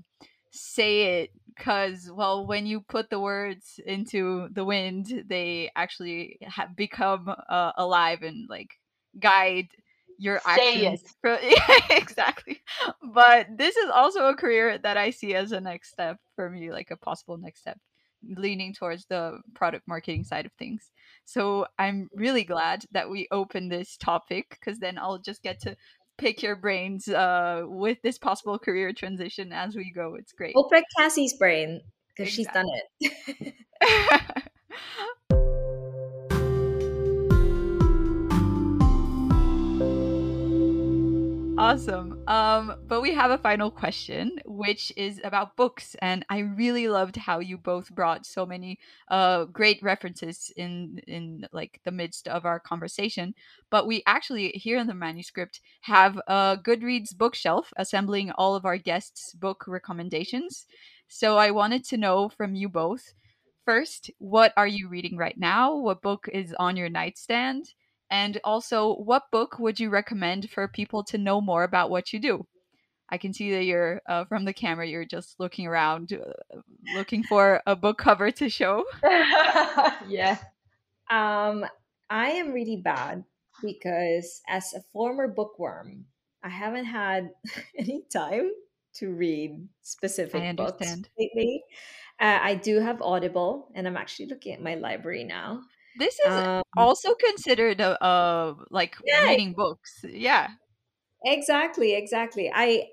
say 0.50 1.20
it 1.20 1.30
because 1.48 2.10
well 2.12 2.46
when 2.46 2.66
you 2.66 2.80
put 2.80 3.10
the 3.10 3.18
words 3.18 3.80
into 3.86 4.48
the 4.52 4.64
wind 4.64 5.24
they 5.26 5.70
actually 5.76 6.38
have 6.42 6.76
become 6.76 7.28
uh, 7.48 7.72
alive 7.76 8.22
and 8.22 8.48
like 8.48 8.70
guide 9.18 9.68
your 10.18 10.40
Say 10.54 10.86
actions 10.86 11.02
yeah, 11.24 11.78
exactly 11.90 12.62
but 13.12 13.46
this 13.56 13.76
is 13.76 13.90
also 13.90 14.26
a 14.26 14.34
career 14.34 14.78
that 14.78 14.96
i 14.96 15.10
see 15.10 15.34
as 15.34 15.50
a 15.52 15.60
next 15.60 15.90
step 15.90 16.18
for 16.36 16.48
me 16.48 16.70
like 16.70 16.90
a 16.90 16.96
possible 16.96 17.36
next 17.36 17.60
step 17.60 17.78
leaning 18.36 18.72
towards 18.72 19.06
the 19.06 19.38
product 19.54 19.86
marketing 19.86 20.24
side 20.24 20.46
of 20.46 20.52
things 20.58 20.90
so 21.24 21.66
i'm 21.78 22.08
really 22.14 22.44
glad 22.44 22.84
that 22.92 23.08
we 23.08 23.28
opened 23.30 23.70
this 23.70 23.96
topic 23.96 24.46
because 24.50 24.78
then 24.78 24.98
i'll 24.98 25.18
just 25.18 25.42
get 25.42 25.60
to 25.60 25.76
pick 26.16 26.42
your 26.42 26.56
brains 26.56 27.08
uh, 27.08 27.62
with 27.66 27.98
this 28.02 28.18
possible 28.18 28.58
career 28.58 28.92
transition 28.92 29.52
as 29.52 29.74
we 29.74 29.90
go. 29.90 30.14
It's 30.14 30.32
great. 30.32 30.52
We'll 30.54 30.68
pick 30.68 30.84
Cassi's 30.98 31.34
brain 31.34 31.80
because 32.16 32.38
exactly. 32.38 32.70
she's 33.00 33.10
done 33.10 33.54
it. 33.80 34.34
Awesome. 41.74 42.22
Um, 42.28 42.76
but 42.86 43.00
we 43.00 43.12
have 43.14 43.32
a 43.32 43.38
final 43.38 43.68
question, 43.68 44.38
which 44.44 44.92
is 44.96 45.20
about 45.24 45.56
books, 45.56 45.96
and 46.00 46.24
I 46.30 46.38
really 46.38 46.86
loved 46.86 47.16
how 47.16 47.40
you 47.40 47.58
both 47.58 47.92
brought 47.92 48.26
so 48.26 48.46
many 48.46 48.78
uh, 49.08 49.46
great 49.46 49.82
references 49.82 50.52
in 50.56 51.00
in 51.08 51.48
like 51.50 51.80
the 51.84 51.90
midst 51.90 52.28
of 52.28 52.44
our 52.44 52.60
conversation. 52.60 53.34
But 53.70 53.88
we 53.88 54.04
actually 54.06 54.50
here 54.50 54.78
in 54.78 54.86
the 54.86 54.94
manuscript 54.94 55.58
have 55.80 56.16
a 56.28 56.56
Goodreads 56.62 57.12
bookshelf 57.12 57.72
assembling 57.76 58.30
all 58.30 58.54
of 58.54 58.64
our 58.64 58.78
guests' 58.78 59.34
book 59.34 59.64
recommendations. 59.66 60.66
So 61.08 61.38
I 61.38 61.50
wanted 61.50 61.82
to 61.86 61.96
know 61.96 62.28
from 62.28 62.54
you 62.54 62.68
both 62.68 63.14
first, 63.64 64.12
what 64.18 64.52
are 64.56 64.68
you 64.68 64.86
reading 64.86 65.16
right 65.16 65.36
now? 65.36 65.74
What 65.74 66.02
book 66.02 66.28
is 66.32 66.54
on 66.56 66.76
your 66.76 66.88
nightstand? 66.88 67.74
And 68.10 68.40
also, 68.44 68.94
what 68.94 69.30
book 69.32 69.58
would 69.58 69.80
you 69.80 69.90
recommend 69.90 70.50
for 70.50 70.68
people 70.68 71.02
to 71.04 71.18
know 71.18 71.40
more 71.40 71.64
about 71.64 71.90
what 71.90 72.12
you 72.12 72.20
do? 72.20 72.46
I 73.10 73.18
can 73.18 73.32
see 73.32 73.52
that 73.52 73.64
you're 73.64 74.00
uh, 74.08 74.24
from 74.24 74.44
the 74.44 74.52
camera. 74.52 74.86
You're 74.86 75.04
just 75.04 75.38
looking 75.38 75.66
around, 75.66 76.12
uh, 76.12 76.58
looking 76.94 77.22
for 77.22 77.62
a 77.66 77.76
book 77.76 77.98
cover 77.98 78.30
to 78.30 78.48
show. 78.48 78.84
yeah. 80.08 80.38
Um, 81.10 81.66
I 82.10 82.30
am 82.30 82.52
really 82.52 82.76
bad 82.76 83.24
because 83.62 84.40
as 84.48 84.72
a 84.74 84.80
former 84.92 85.28
bookworm, 85.28 86.06
I 86.42 86.48
haven't 86.48 86.86
had 86.86 87.30
any 87.78 88.04
time 88.12 88.50
to 88.94 89.12
read 89.12 89.68
specific 89.82 90.56
books 90.56 90.96
lately. 91.18 91.62
Uh, 92.20 92.38
I 92.40 92.54
do 92.54 92.78
have 92.78 93.02
Audible, 93.02 93.68
and 93.74 93.86
I'm 93.86 93.96
actually 93.96 94.26
looking 94.26 94.54
at 94.54 94.62
my 94.62 94.76
library 94.76 95.24
now. 95.24 95.62
This 95.98 96.18
is 96.18 96.32
um, 96.32 96.62
also 96.76 97.14
considered 97.14 97.80
a, 97.80 98.04
a 98.04 98.56
like 98.70 98.96
yeah. 99.04 99.24
reading 99.24 99.52
books. 99.52 100.04
Yeah. 100.04 100.48
Exactly, 101.24 101.94
exactly. 101.94 102.50
I 102.52 102.88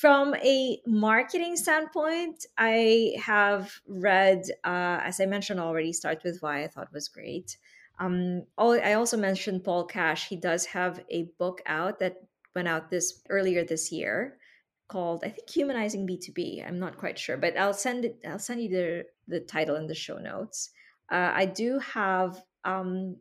from 0.00 0.34
a 0.34 0.78
marketing 0.86 1.56
standpoint, 1.56 2.44
I 2.58 3.14
have 3.22 3.72
read, 3.86 4.42
uh, 4.64 5.00
as 5.02 5.20
I 5.20 5.26
mentioned 5.26 5.58
already, 5.58 5.92
Start 5.92 6.22
With 6.22 6.38
Why 6.40 6.64
I 6.64 6.68
thought 6.68 6.92
was 6.92 7.08
great. 7.08 7.56
Um, 7.98 8.44
I 8.58 8.94
also 8.94 9.16
mentioned 9.16 9.64
Paul 9.64 9.84
Cash. 9.84 10.28
He 10.28 10.36
does 10.36 10.66
have 10.66 11.00
a 11.10 11.30
book 11.38 11.62
out 11.66 11.98
that 12.00 12.16
went 12.54 12.68
out 12.68 12.90
this 12.90 13.22
earlier 13.28 13.64
this 13.64 13.92
year 13.92 14.38
called 14.88 15.22
I 15.24 15.28
think 15.30 15.48
Humanizing 15.48 16.06
B2B. 16.06 16.66
I'm 16.66 16.78
not 16.78 16.98
quite 16.98 17.18
sure, 17.18 17.36
but 17.36 17.56
I'll 17.56 17.74
send 17.74 18.04
it 18.04 18.16
I'll 18.26 18.38
send 18.38 18.62
you 18.62 18.68
the 18.68 19.04
the 19.28 19.40
title 19.40 19.76
in 19.76 19.86
the 19.86 19.94
show 19.94 20.18
notes 20.18 20.70
uh, 21.10 21.32
I 21.34 21.46
do 21.46 21.78
have 21.78 22.42
um, 22.64 23.16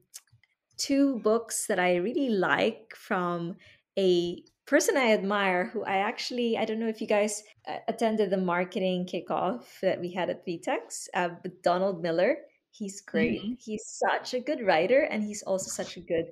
two 0.78 1.20
books 1.20 1.68
that 1.68 1.80
I 1.80 1.98
really 1.98 2.30
like 2.30 2.94
from 2.96 3.56
a 3.98 4.44
person 4.66 4.98
I 4.98 5.14
admire 5.14 5.66
who 5.66 5.84
I 5.84 5.98
actually, 5.98 6.58
I 6.58 6.66
don't 6.66 6.80
know 6.80 6.88
if 6.88 7.02
you 7.02 7.08
guys 7.08 7.44
uh, 7.68 7.78
attended 7.88 8.30
the 8.30 8.38
marketing 8.38 9.08
kickoff 9.12 9.64
that 9.82 10.00
we 10.00 10.12
had 10.12 10.30
at 10.30 10.46
VTEX, 10.46 11.08
uh, 11.16 11.30
but 11.42 11.64
Donald 11.64 12.02
Miller. 12.02 12.38
He's 12.72 13.02
great. 13.02 13.42
Mm-hmm. 13.42 13.54
He's 13.58 13.84
such 14.08 14.36
a 14.36 14.40
good 14.40 14.62
writer 14.66 15.02
and 15.02 15.24
he's 15.24 15.42
also 15.42 15.72
such 15.72 15.98
a 15.98 16.02
good 16.02 16.26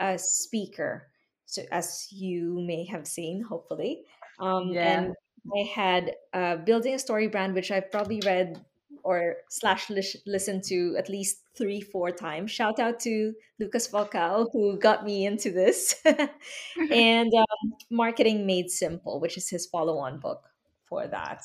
uh, 0.00 0.16
speaker. 0.16 1.08
So, 1.46 1.62
as 1.70 2.08
you 2.10 2.60
may 2.66 2.84
have 2.86 3.06
seen, 3.06 3.40
hopefully. 3.42 4.02
Um, 4.40 4.70
yeah. 4.72 5.02
And 5.02 5.14
I 5.56 5.62
had 5.72 6.16
uh, 6.32 6.56
Building 6.56 6.94
a 6.94 6.98
Story 6.98 7.28
Brand, 7.28 7.54
which 7.54 7.70
I've 7.70 7.92
probably 7.92 8.20
read 8.24 8.64
or 9.04 9.36
slash 9.50 9.90
listen 10.26 10.60
to 10.62 10.96
at 10.98 11.08
least 11.08 11.42
three 11.56 11.80
four 11.80 12.10
times. 12.10 12.50
Shout 12.50 12.78
out 12.80 12.98
to 13.00 13.34
lucas 13.60 13.86
falcão 13.86 14.48
who 14.52 14.78
got 14.78 15.04
me 15.04 15.26
into 15.26 15.50
this. 15.50 15.94
And 16.90 17.32
um, 17.34 17.74
marketing 17.90 18.46
made 18.46 18.70
simple 18.70 19.20
which 19.20 19.36
is 19.36 19.48
his 19.48 19.66
follow-on 19.66 20.18
book 20.18 20.42
for 20.88 21.06
that. 21.06 21.42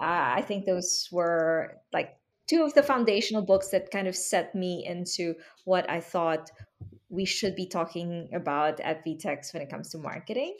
Uh, 0.00 0.40
i 0.40 0.42
think 0.42 0.64
those 0.64 1.08
were 1.12 1.78
like 1.92 2.16
two 2.48 2.62
of 2.62 2.74
the 2.74 2.82
foundational 2.82 3.42
books 3.42 3.68
that 3.68 3.90
kind 3.90 4.08
of 4.08 4.16
set 4.16 4.54
me 4.54 4.84
into 4.86 5.34
what 5.64 5.88
i 5.88 6.00
thought 6.00 6.50
we 7.08 7.24
should 7.24 7.54
be 7.54 7.66
talking 7.66 8.28
about 8.34 8.80
at 8.80 9.04
vtex 9.04 9.52
when 9.52 9.62
it 9.62 9.70
comes 9.70 9.90
to 9.90 9.98
marketing. 9.98 10.56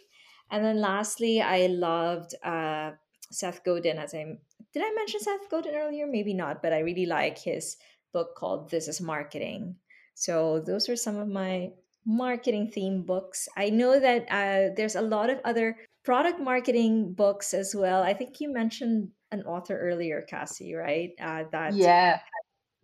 And 0.50 0.62
then 0.64 0.80
lastly 0.80 1.40
i 1.40 1.66
loved 1.66 2.34
uh, 2.44 2.92
Seth 3.32 3.64
Godin, 3.64 3.98
as 3.98 4.14
I 4.14 4.38
did 4.72 4.82
I 4.82 4.90
mention 4.94 5.20
Seth 5.20 5.48
Godin 5.50 5.74
earlier? 5.74 6.06
Maybe 6.06 6.34
not, 6.34 6.62
but 6.62 6.72
I 6.72 6.80
really 6.80 7.06
like 7.06 7.38
his 7.38 7.76
book 8.12 8.34
called 8.36 8.70
This 8.70 8.88
is 8.88 9.00
Marketing. 9.00 9.76
So 10.14 10.60
those 10.60 10.88
are 10.88 10.96
some 10.96 11.16
of 11.16 11.28
my 11.28 11.70
marketing 12.06 12.70
theme 12.70 13.02
books. 13.02 13.48
I 13.56 13.70
know 13.70 13.98
that 13.98 14.26
uh, 14.30 14.74
there's 14.76 14.96
a 14.96 15.02
lot 15.02 15.30
of 15.30 15.40
other 15.44 15.76
product 16.04 16.40
marketing 16.40 17.12
books 17.14 17.54
as 17.54 17.74
well. 17.74 18.02
I 18.02 18.12
think 18.14 18.40
you 18.40 18.52
mentioned 18.52 19.10
an 19.30 19.42
author 19.44 19.78
earlier, 19.78 20.24
Cassi, 20.30 20.76
right? 20.76 21.12
Uh, 21.20 21.44
that 21.52 21.74
Yeah. 21.74 22.20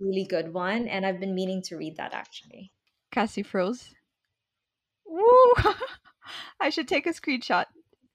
really 0.00 0.24
good 0.24 0.52
one, 0.54 0.88
and 0.88 1.04
I've 1.04 1.20
been 1.20 1.34
meaning 1.34 1.62
to 1.64 1.76
read 1.76 1.96
that 1.96 2.14
actually. 2.14 2.72
Cassi 3.12 3.44
froze. 3.44 3.94
Woo! 5.04 5.52
I 6.60 6.70
should 6.70 6.88
take 6.88 7.06
a 7.06 7.10
screenshot. 7.10 7.66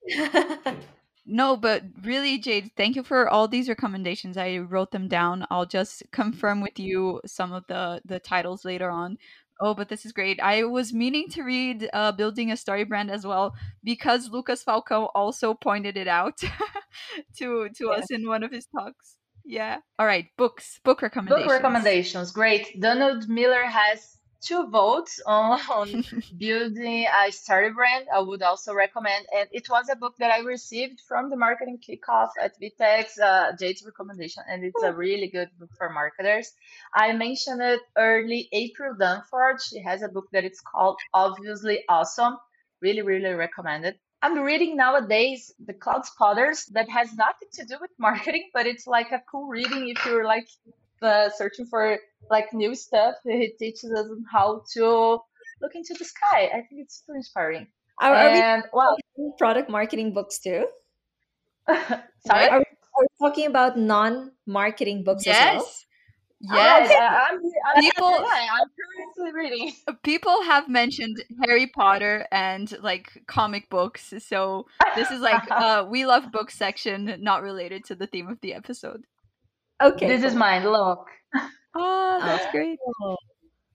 No, 1.25 1.55
but 1.55 1.83
really, 2.03 2.37
Jade, 2.37 2.71
thank 2.75 2.95
you 2.97 3.03
for 3.03 3.29
all 3.29 3.47
these 3.47 3.69
recommendations. 3.69 4.35
I 4.37 4.57
wrote 4.57 4.91
them 4.91 5.07
down. 5.07 5.45
I'll 5.49 5.65
just 5.65 6.03
confirm 6.11 6.59
with 6.61 6.77
you 6.79 7.21
some 7.25 7.53
of 7.53 7.65
the 7.67 8.01
the 8.05 8.19
titles 8.19 8.65
later 8.65 8.89
on. 8.89 9.17
Oh, 9.61 9.73
but 9.73 9.87
this 9.87 10.05
is 10.05 10.11
great. 10.11 10.41
I 10.41 10.63
was 10.63 10.91
meaning 10.91 11.29
to 11.29 11.43
read 11.43 11.87
uh, 11.93 12.11
Building 12.11 12.51
a 12.51 12.57
Story 12.57 12.83
Brand 12.83 13.09
as 13.09 13.25
well 13.25 13.53
because 13.83 14.29
Lucas 14.29 14.63
Falcão 14.63 15.09
also 15.15 15.53
pointed 15.53 15.95
it 15.95 16.07
out 16.07 16.37
to 17.37 17.69
to 17.69 17.69
Yeah. 17.79 17.91
us 17.91 18.11
in 18.11 18.27
one 18.27 18.43
of 18.43 18.51
his 18.51 18.65
talks. 18.67 19.17
Yeah. 19.45 19.77
All 19.99 20.05
right, 20.05 20.27
books, 20.37 20.79
book 20.83 21.01
recommendations. 21.01 21.45
Book 21.45 21.51
recommendations. 21.53 22.31
Great. 22.31 22.79
Donald 22.81 23.29
Miller 23.29 23.63
has 23.63 24.17
two 24.43 24.67
votes 24.69 25.21
on, 25.25 25.59
on 25.69 26.03
building 26.37 27.07
a 27.07 27.31
story 27.31 27.71
brand. 27.71 28.07
I 28.13 28.19
would 28.19 28.41
also 28.41 28.73
recommend, 28.73 29.25
and 29.35 29.47
it 29.51 29.69
was 29.69 29.89
a 29.89 29.95
book 29.95 30.15
that 30.19 30.31
I 30.31 30.39
received 30.39 31.01
from 31.07 31.29
the 31.29 31.37
marketing 31.37 31.79
kickoff 31.79 32.29
at 32.41 32.59
VTEX, 32.59 33.19
uh, 33.19 33.51
Jade's 33.59 33.83
recommendation, 33.85 34.43
and 34.49 34.63
it's 34.63 34.83
a 34.83 34.93
really 34.93 35.27
good 35.27 35.49
book 35.59 35.69
for 35.77 35.89
marketers. 35.89 36.51
I 36.93 37.13
mentioned 37.13 37.61
it 37.61 37.81
early. 37.97 38.49
April 38.51 38.95
Dunford, 38.95 39.61
she 39.61 39.81
has 39.81 40.01
a 40.01 40.09
book 40.09 40.25
that 40.33 40.43
it's 40.43 40.61
called 40.61 40.97
Obviously 41.13 41.83
Awesome. 41.89 42.37
Really, 42.81 43.01
really 43.01 43.33
recommended. 43.33 43.95
I'm 44.21 44.39
reading 44.39 44.77
nowadays 44.77 45.53
The 45.65 45.73
Cloud 45.73 46.05
Spotters 46.05 46.65
that 46.67 46.89
has 46.89 47.13
nothing 47.13 47.49
to 47.55 47.65
do 47.65 47.75
with 47.81 47.91
marketing, 47.99 48.51
but 48.53 48.65
it's 48.67 48.87
like 48.87 49.11
a 49.11 49.21
cool 49.29 49.47
reading 49.47 49.89
if 49.89 50.05
you're 50.05 50.25
like 50.25 50.47
uh, 51.03 51.29
searching 51.29 51.65
for 51.65 51.97
like 52.29 52.53
new 52.53 52.75
stuff. 52.75 53.15
He 53.23 53.53
teaches 53.59 53.91
us 53.91 54.07
on 54.09 54.23
how 54.31 54.63
to 54.73 55.19
look 55.61 55.75
into 55.75 55.93
the 55.97 56.05
sky. 56.05 56.45
I 56.53 56.61
think 56.67 56.81
it's 56.81 57.03
super 57.05 57.15
inspiring. 57.17 57.67
Are, 58.01 58.13
are 58.13 58.31
we 58.31 58.39
And 58.39 58.63
well, 58.73 58.97
product 59.37 59.69
marketing 59.69 60.13
books 60.13 60.39
too? 60.39 60.65
sorry. 61.67 62.49
Are 62.49 62.59
we, 62.59 62.65
are 62.65 63.01
we 63.01 63.07
talking 63.19 63.47
about 63.47 63.77
non-marketing 63.77 65.03
books 65.03 65.25
as 65.27 65.35
well? 65.35 65.53
Yes. 65.55 65.85
All 66.51 66.57
right, 66.57 66.89
Yes. 66.89 66.91
uh, 66.91 67.33
I'm, 67.33 67.39
I'm, 67.75 67.81
People 67.81 68.05
I'm 68.07 68.67
currently 69.15 69.33
reading. 69.33 69.73
people 70.03 70.43
have 70.43 70.67
mentioned 70.67 71.23
Harry 71.45 71.67
Potter 71.67 72.27
and 72.33 72.69
like 72.81 73.23
comic 73.27 73.69
books. 73.69 74.13
So 74.19 74.65
this 74.95 75.09
is 75.09 75.21
like 75.21 75.41
uh 75.51 75.85
we 75.89 76.05
love 76.05 76.31
book 76.33 76.51
section 76.51 77.15
not 77.21 77.43
related 77.43 77.85
to 77.85 77.95
the 77.95 78.07
theme 78.07 78.27
of 78.27 78.41
the 78.41 78.53
episode. 78.53 79.05
Okay, 79.83 80.07
this 80.07 80.23
is 80.23 80.35
mine. 80.35 80.63
Look. 80.63 81.07
Oh, 81.75 82.19
that's 82.23 82.45
great. 82.51 82.77
Oh, 83.01 83.17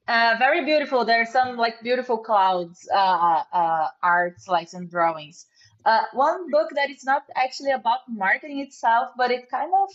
Uh, 0.08 0.36
very 0.38 0.64
beautiful. 0.64 1.04
There's 1.04 1.30
some 1.30 1.56
like 1.56 1.82
beautiful 1.82 2.18
clouds, 2.18 2.88
uh, 2.94 3.42
uh, 3.52 3.88
arts, 4.02 4.48
like 4.48 4.68
some 4.68 4.86
drawings. 4.88 5.46
Uh, 5.84 6.04
one 6.14 6.50
book 6.50 6.70
that 6.76 6.90
is 6.90 7.04
not 7.04 7.22
actually 7.36 7.72
about 7.72 8.00
marketing 8.08 8.60
itself, 8.60 9.08
but 9.16 9.30
it 9.30 9.50
kind 9.50 9.72
of 9.82 9.88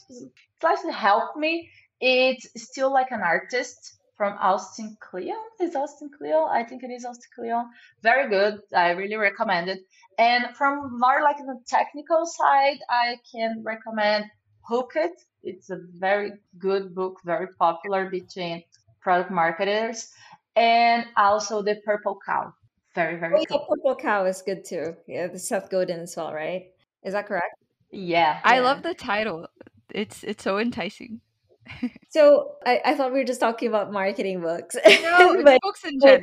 slightly 0.62 0.92
helped 0.94 1.38
me. 1.38 1.70
It's 2.02 2.46
Steal 2.62 2.92
Like 2.94 3.12
an 3.12 3.22
Artist 3.22 3.80
from 4.18 4.34
Austin 4.40 4.98
Kleon. 5.00 5.46
Is 5.62 5.76
Austin 5.76 6.10
Kleon? 6.18 6.50
I 6.52 6.64
think 6.64 6.84
it 6.84 6.92
is 6.92 7.06
Austin 7.06 7.32
Kleon. 7.36 7.66
Very 8.02 8.30
good. 8.30 8.60
I 8.76 8.92
really 8.92 9.16
recommend 9.16 9.70
it. 9.70 9.80
And 10.20 10.56
from 10.58 11.00
more 11.00 11.22
like 11.24 11.38
the 11.38 11.60
technical 11.68 12.26
side, 12.26 12.80
I 12.90 13.18
can 13.32 13.64
recommend 13.64 14.26
Hooked. 14.70 15.16
It's 15.44 15.70
a 15.70 15.78
very 15.78 16.34
good 16.60 16.96
book, 16.96 17.20
very 17.26 17.48
popular 17.60 18.10
between 18.10 18.64
product 19.02 19.32
marketers, 19.32 20.14
and 20.56 21.06
also 21.18 21.62
the 21.62 21.76
Purple 21.86 22.20
Cow. 22.26 22.54
Very, 22.96 23.18
Oh 23.18 23.20
very 23.20 23.40
yeah, 23.50 23.58
cool. 23.58 23.66
Purple 23.70 23.96
Cow 23.96 24.26
is 24.26 24.42
good 24.42 24.64
too. 24.66 24.96
Yeah, 25.08 25.28
the 25.28 25.40
Seth 25.40 25.70
Godin 25.70 26.00
as 26.00 26.16
well, 26.16 26.34
right? 26.34 26.72
Is 27.04 27.14
that 27.14 27.28
correct? 27.28 27.56
Yeah. 27.92 28.40
I 28.44 28.56
Yeah. 28.56 28.62
love 28.62 28.84
the 28.84 28.94
title. 28.94 29.48
It's 29.90 30.24
it's 30.24 30.44
so 30.44 30.58
enticing. 30.60 31.22
So 32.10 32.56
I, 32.66 32.82
I 32.86 32.96
thought 32.96 33.12
we 33.12 33.20
were 33.20 33.26
just 33.26 33.40
talking 33.40 33.68
about 33.68 33.92
marketing 33.92 34.42
books, 34.42 34.76
No, 35.02 35.36
but 35.44 35.62
books 35.62 35.84
in 35.84 35.98
but 36.00 36.22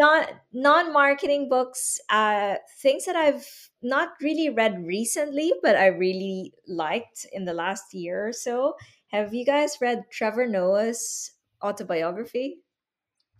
general. 0.00 0.22
not 0.22 0.42
non-marketing 0.52 1.48
books. 1.48 2.00
Uh, 2.08 2.56
things 2.80 3.04
that 3.06 3.16
I've 3.16 3.70
not 3.82 4.10
really 4.22 4.48
read 4.50 4.84
recently, 4.86 5.52
but 5.62 5.76
I 5.76 5.86
really 5.86 6.54
liked 6.66 7.26
in 7.32 7.44
the 7.44 7.54
last 7.54 7.94
year 7.94 8.26
or 8.28 8.32
so. 8.32 8.76
Have 9.08 9.34
you 9.34 9.44
guys 9.44 9.78
read 9.80 10.04
Trevor 10.10 10.46
Noah's 10.46 11.32
autobiography 11.62 12.60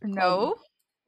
No. 0.03 0.57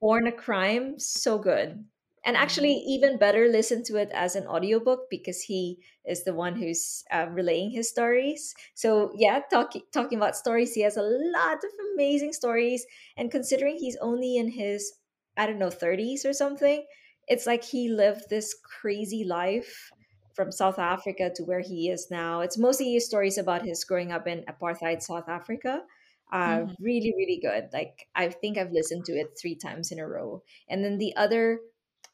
Born 0.01 0.27
a 0.27 0.33
Crime? 0.33 0.99
So 0.99 1.39
good. 1.39 1.89
And 2.25 2.37
actually, 2.37 2.75
Mm. 2.75 2.87
even 2.87 3.19
better, 3.19 3.49
listen 3.49 3.83
to 3.85 3.97
it 3.97 4.11
as 4.15 4.37
an 4.37 4.47
audiobook 4.47 5.11
because 5.11 5.43
he 5.43 5.83
is 6.05 6.23
the 6.25 6.35
one 6.35 6.55
who's 6.57 7.05
uh, 7.11 7.27
relaying 7.31 7.71
his 7.73 7.89
stories. 7.89 8.55
So, 8.75 9.13
yeah, 9.17 9.41
talking 9.51 9.83
talking 9.93 10.19
about 10.19 10.37
stories, 10.37 10.75
he 10.75 10.83
has 10.83 10.97
a 10.97 11.03
lot 11.03 11.59
of 11.65 11.71
amazing 11.95 12.33
stories. 12.33 12.87
And 13.17 13.31
considering 13.31 13.77
he's 13.79 13.97
only 13.97 14.37
in 14.37 14.51
his, 14.53 14.93
I 15.37 15.47
don't 15.47 15.59
know, 15.59 15.71
30s 15.71 16.25
or 16.25 16.33
something, 16.33 16.87
it's 17.29 17.47
like 17.47 17.65
he 17.65 17.89
lived 17.89 18.29
this 18.31 18.55
crazy 18.55 19.25
life 19.25 19.93
from 20.35 20.51
South 20.51 20.79
Africa 20.79 21.31
to 21.35 21.45
where 21.45 21.61
he 21.61 21.91
is 21.91 22.11
now. 22.11 22.41
It's 22.41 22.59
mostly 22.59 22.99
stories 23.01 23.39
about 23.39 23.63
his 23.65 23.85
growing 23.85 24.13
up 24.13 24.27
in 24.27 24.45
apartheid 24.45 25.03
South 25.03 25.29
Africa. 25.29 25.85
Uh, 26.31 26.65
Mhm. 26.65 26.75
really, 26.81 27.13
really 27.17 27.39
good. 27.41 27.69
Like, 27.73 28.09
I 28.15 28.31
think 28.31 28.57
I've 28.57 28.73
listened 28.73 29.05
to 29.07 29.13
it 29.13 29.37
three 29.39 29.55
times 29.55 29.93
in 29.93 29.99
a 29.99 30.09
row. 30.09 30.43
And 30.69 30.83
then 30.83 30.97
the 30.99 31.15
other 31.17 31.61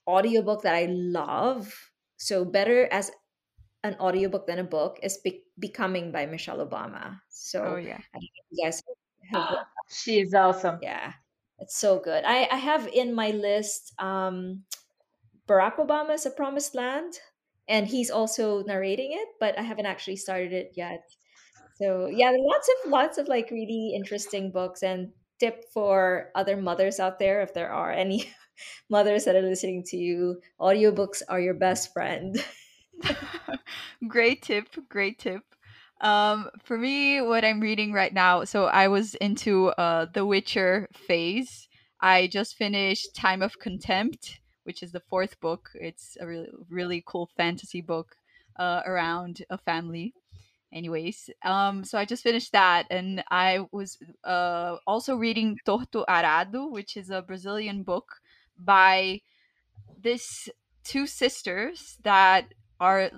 audiobook 0.09 0.63
that 0.63 0.75
I 0.75 0.87
love, 0.87 1.93
so 2.17 2.45
better 2.45 2.89
as 2.91 3.13
an 3.85 3.97
audiobook 4.01 4.47
than 4.47 4.59
a 4.59 4.65
book, 4.65 4.99
is 5.03 5.19
Be- 5.19 5.45
Becoming 5.59 6.13
by 6.13 6.27
Michelle 6.27 6.67
Obama. 6.67 7.21
Oh 7.61 7.77
So 7.77 7.77
yeah. 7.77 8.03
I 8.15 8.19
don't 8.19 8.23
know 8.23 8.29
if 8.37 8.47
you 8.51 8.65
guys 8.65 8.83
have 9.31 9.45
She 9.91 10.21
is 10.21 10.35
awesome. 10.35 10.81
yeah, 10.81 11.15
it's 11.59 11.77
so 11.77 11.99
good. 11.99 12.25
I, 12.25 12.49
I 12.51 12.57
have 12.57 12.89
in 12.89 13.15
my 13.15 13.31
list 13.31 13.93
um, 13.99 14.65
Barack 15.49 15.77
Obama's 15.77 16.27
A 16.27 16.31
Promised 16.31 16.75
Land, 16.75 17.15
and 17.69 17.87
he's 17.89 18.11
also 18.11 18.63
narrating 18.65 19.13
it, 19.13 19.29
but 19.41 19.59
I 19.59 19.63
haven't 19.63 19.87
actually 19.87 20.17
started 20.17 20.53
it 20.53 20.73
yet. 20.77 21.03
So 21.77 22.07
yeah, 22.07 22.31
there 22.33 22.41
are 22.41 22.47
lots 22.47 22.69
of 22.69 22.91
lots 22.91 23.19
of 23.19 23.29
like 23.29 23.51
really 23.51 23.93
interesting 23.95 24.51
books 24.51 24.83
and 24.83 25.13
tip 25.39 25.65
for 25.73 26.31
other 26.35 26.57
mothers 26.57 27.01
out 27.01 27.19
there 27.19 27.41
if 27.43 27.55
there 27.55 27.71
are 27.71 27.93
any 27.93 28.33
mothers 28.91 29.25
that 29.25 29.37
are 29.37 29.43
listening 29.43 29.85
to 29.85 29.97
you, 29.97 30.41
audiobooks 30.61 31.23
are 31.29 31.41
your 31.41 31.55
best 31.55 31.93
friend. 31.93 32.45
great 34.09 34.43
tip. 34.43 34.69
Great 34.89 35.19
tip. 35.19 35.48
Um, 36.01 36.49
for 36.63 36.79
me, 36.79 37.21
what 37.21 37.45
I'm 37.45 37.61
reading 37.61 37.93
right 37.93 38.13
now, 38.15 38.45
so 38.45 38.67
I 38.67 38.89
was 38.89 39.15
into 39.17 39.69
uh 39.71 40.07
The 40.13 40.25
Witcher 40.25 40.89
phase. 40.95 41.69
I 42.01 42.29
just 42.29 42.57
finished 42.57 43.17
Time 43.17 43.43
of 43.43 43.59
Contempt, 43.59 44.41
which 44.63 44.83
is 44.83 44.93
the 44.93 45.01
fourth 45.01 45.41
book. 45.41 45.71
It's 45.75 46.17
a 46.21 46.27
really 46.27 46.49
really 46.71 47.03
cool 47.05 47.29
fantasy 47.37 47.81
book 47.81 48.15
uh, 48.57 48.83
around 48.87 49.43
a 49.51 49.59
family. 49.59 50.15
Anyways, 50.73 51.31
um, 51.45 51.83
so 51.83 51.99
I 51.99 52.05
just 52.05 52.23
finished 52.23 52.53
that, 52.53 52.87
and 52.91 53.25
I 53.31 53.67
was 53.73 53.99
uh 54.25 54.77
also 54.87 55.17
reading 55.17 55.59
Torto 55.67 56.05
Arado, 56.09 56.67
which 56.71 56.97
is 56.97 57.11
a 57.11 57.23
Brazilian 57.23 57.83
book 57.83 58.21
by 58.57 59.21
this 60.01 60.49
two 60.85 61.07
sisters 61.07 61.99
that 62.05 62.55
are 62.79 63.11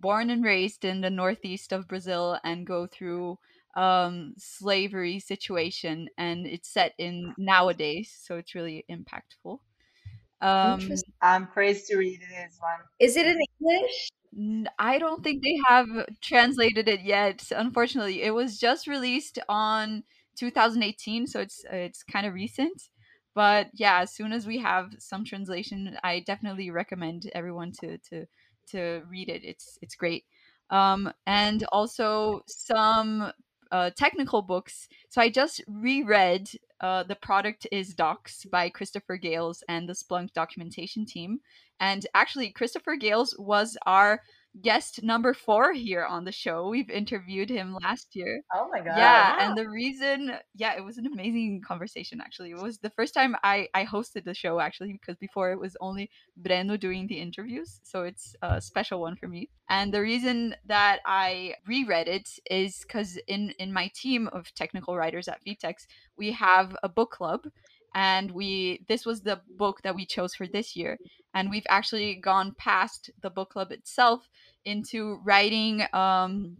born 0.00 0.30
and 0.30 0.44
raised 0.44 0.84
in 0.84 1.00
the 1.00 1.10
northeast 1.10 1.72
of 1.72 1.88
Brazil 1.88 2.38
and 2.44 2.66
go 2.66 2.86
through 2.86 3.38
um 3.76 4.34
slavery 4.38 5.20
situation 5.20 6.08
and 6.18 6.46
it's 6.46 6.68
set 6.72 6.94
in 6.98 7.34
nowadays 7.38 8.10
so 8.20 8.36
it's 8.38 8.54
really 8.54 8.84
impactful. 8.90 9.58
Um 10.40 11.02
I'm 11.20 11.46
crazy 11.46 11.92
to 11.92 11.98
read 11.98 12.20
this 12.20 12.58
one. 12.60 12.80
Is 12.98 13.16
it 13.16 13.26
in 13.26 13.38
English? 13.60 14.08
I 14.78 14.98
don't 14.98 15.22
think 15.24 15.42
they 15.42 15.56
have 15.68 15.86
translated 16.20 16.88
it 16.88 17.00
yet 17.02 17.50
unfortunately. 17.50 18.22
It 18.22 18.32
was 18.32 18.58
just 18.58 18.86
released 18.86 19.38
on 19.48 20.04
2018 20.36 21.26
so 21.26 21.40
it's 21.40 21.64
it's 21.70 22.02
kind 22.02 22.26
of 22.26 22.34
recent. 22.34 22.82
But 23.34 23.70
yeah 23.74 24.00
as 24.00 24.14
soon 24.14 24.32
as 24.32 24.46
we 24.46 24.58
have 24.58 24.90
some 24.98 25.24
translation 25.24 25.96
I 26.02 26.20
definitely 26.20 26.70
recommend 26.70 27.30
everyone 27.34 27.72
to 27.80 27.98
to 28.10 28.26
to 28.70 29.02
read 29.08 29.28
it 29.28 29.42
it's 29.44 29.78
it's 29.82 29.94
great 29.94 30.24
um 30.70 31.12
and 31.26 31.64
also 31.72 32.42
some 32.46 33.32
uh, 33.70 33.90
technical 33.90 34.42
books. 34.42 34.88
So 35.08 35.20
I 35.20 35.30
just 35.30 35.62
reread 35.66 36.50
uh, 36.80 37.02
The 37.02 37.16
Product 37.16 37.66
is 37.72 37.94
Docs 37.94 38.46
by 38.46 38.68
Christopher 38.68 39.16
Gales 39.16 39.62
and 39.68 39.88
the 39.88 39.92
Splunk 39.92 40.32
documentation 40.32 41.04
team. 41.04 41.40
And 41.80 42.06
actually, 42.14 42.50
Christopher 42.50 42.96
Gales 42.96 43.36
was 43.38 43.76
our 43.86 44.22
guest 44.62 45.02
number 45.02 45.34
four 45.34 45.72
here 45.72 46.04
on 46.04 46.24
the 46.24 46.32
show. 46.32 46.68
We've 46.68 46.90
interviewed 46.90 47.50
him 47.50 47.76
last 47.82 48.14
year. 48.14 48.42
Oh 48.54 48.68
my 48.70 48.78
god! 48.78 48.96
Yeah, 48.96 49.36
wow. 49.36 49.38
and 49.40 49.56
the 49.56 49.68
reason, 49.68 50.32
yeah, 50.54 50.76
it 50.76 50.84
was 50.84 50.98
an 50.98 51.06
amazing 51.06 51.62
conversation. 51.66 52.20
Actually, 52.20 52.50
it 52.50 52.62
was 52.62 52.78
the 52.78 52.90
first 52.90 53.14
time 53.14 53.36
I 53.42 53.68
I 53.74 53.84
hosted 53.84 54.24
the 54.24 54.34
show 54.34 54.60
actually 54.60 54.92
because 54.92 55.16
before 55.16 55.52
it 55.52 55.60
was 55.60 55.76
only 55.80 56.10
Breno 56.40 56.78
doing 56.78 57.06
the 57.06 57.20
interviews, 57.20 57.80
so 57.82 58.02
it's 58.02 58.34
a 58.42 58.60
special 58.60 59.00
one 59.00 59.16
for 59.16 59.28
me. 59.28 59.50
And 59.70 59.92
the 59.92 60.00
reason 60.00 60.54
that 60.66 61.00
I 61.04 61.54
reread 61.66 62.08
it 62.08 62.28
is 62.50 62.80
because 62.82 63.18
in 63.26 63.50
in 63.58 63.72
my 63.72 63.90
team 63.94 64.28
of 64.28 64.52
technical 64.54 64.96
writers 64.96 65.28
at 65.28 65.44
Vtex, 65.44 65.86
we 66.16 66.32
have 66.32 66.76
a 66.82 66.88
book 66.88 67.10
club 67.10 67.42
and 67.94 68.30
we 68.30 68.84
this 68.88 69.06
was 69.06 69.22
the 69.22 69.40
book 69.56 69.80
that 69.82 69.94
we 69.94 70.06
chose 70.06 70.34
for 70.34 70.46
this 70.46 70.76
year 70.76 70.98
and 71.34 71.50
we've 71.50 71.66
actually 71.68 72.14
gone 72.16 72.54
past 72.58 73.10
the 73.22 73.30
book 73.30 73.50
club 73.50 73.70
itself 73.72 74.28
into 74.64 75.20
writing 75.24 75.82
um, 75.92 76.56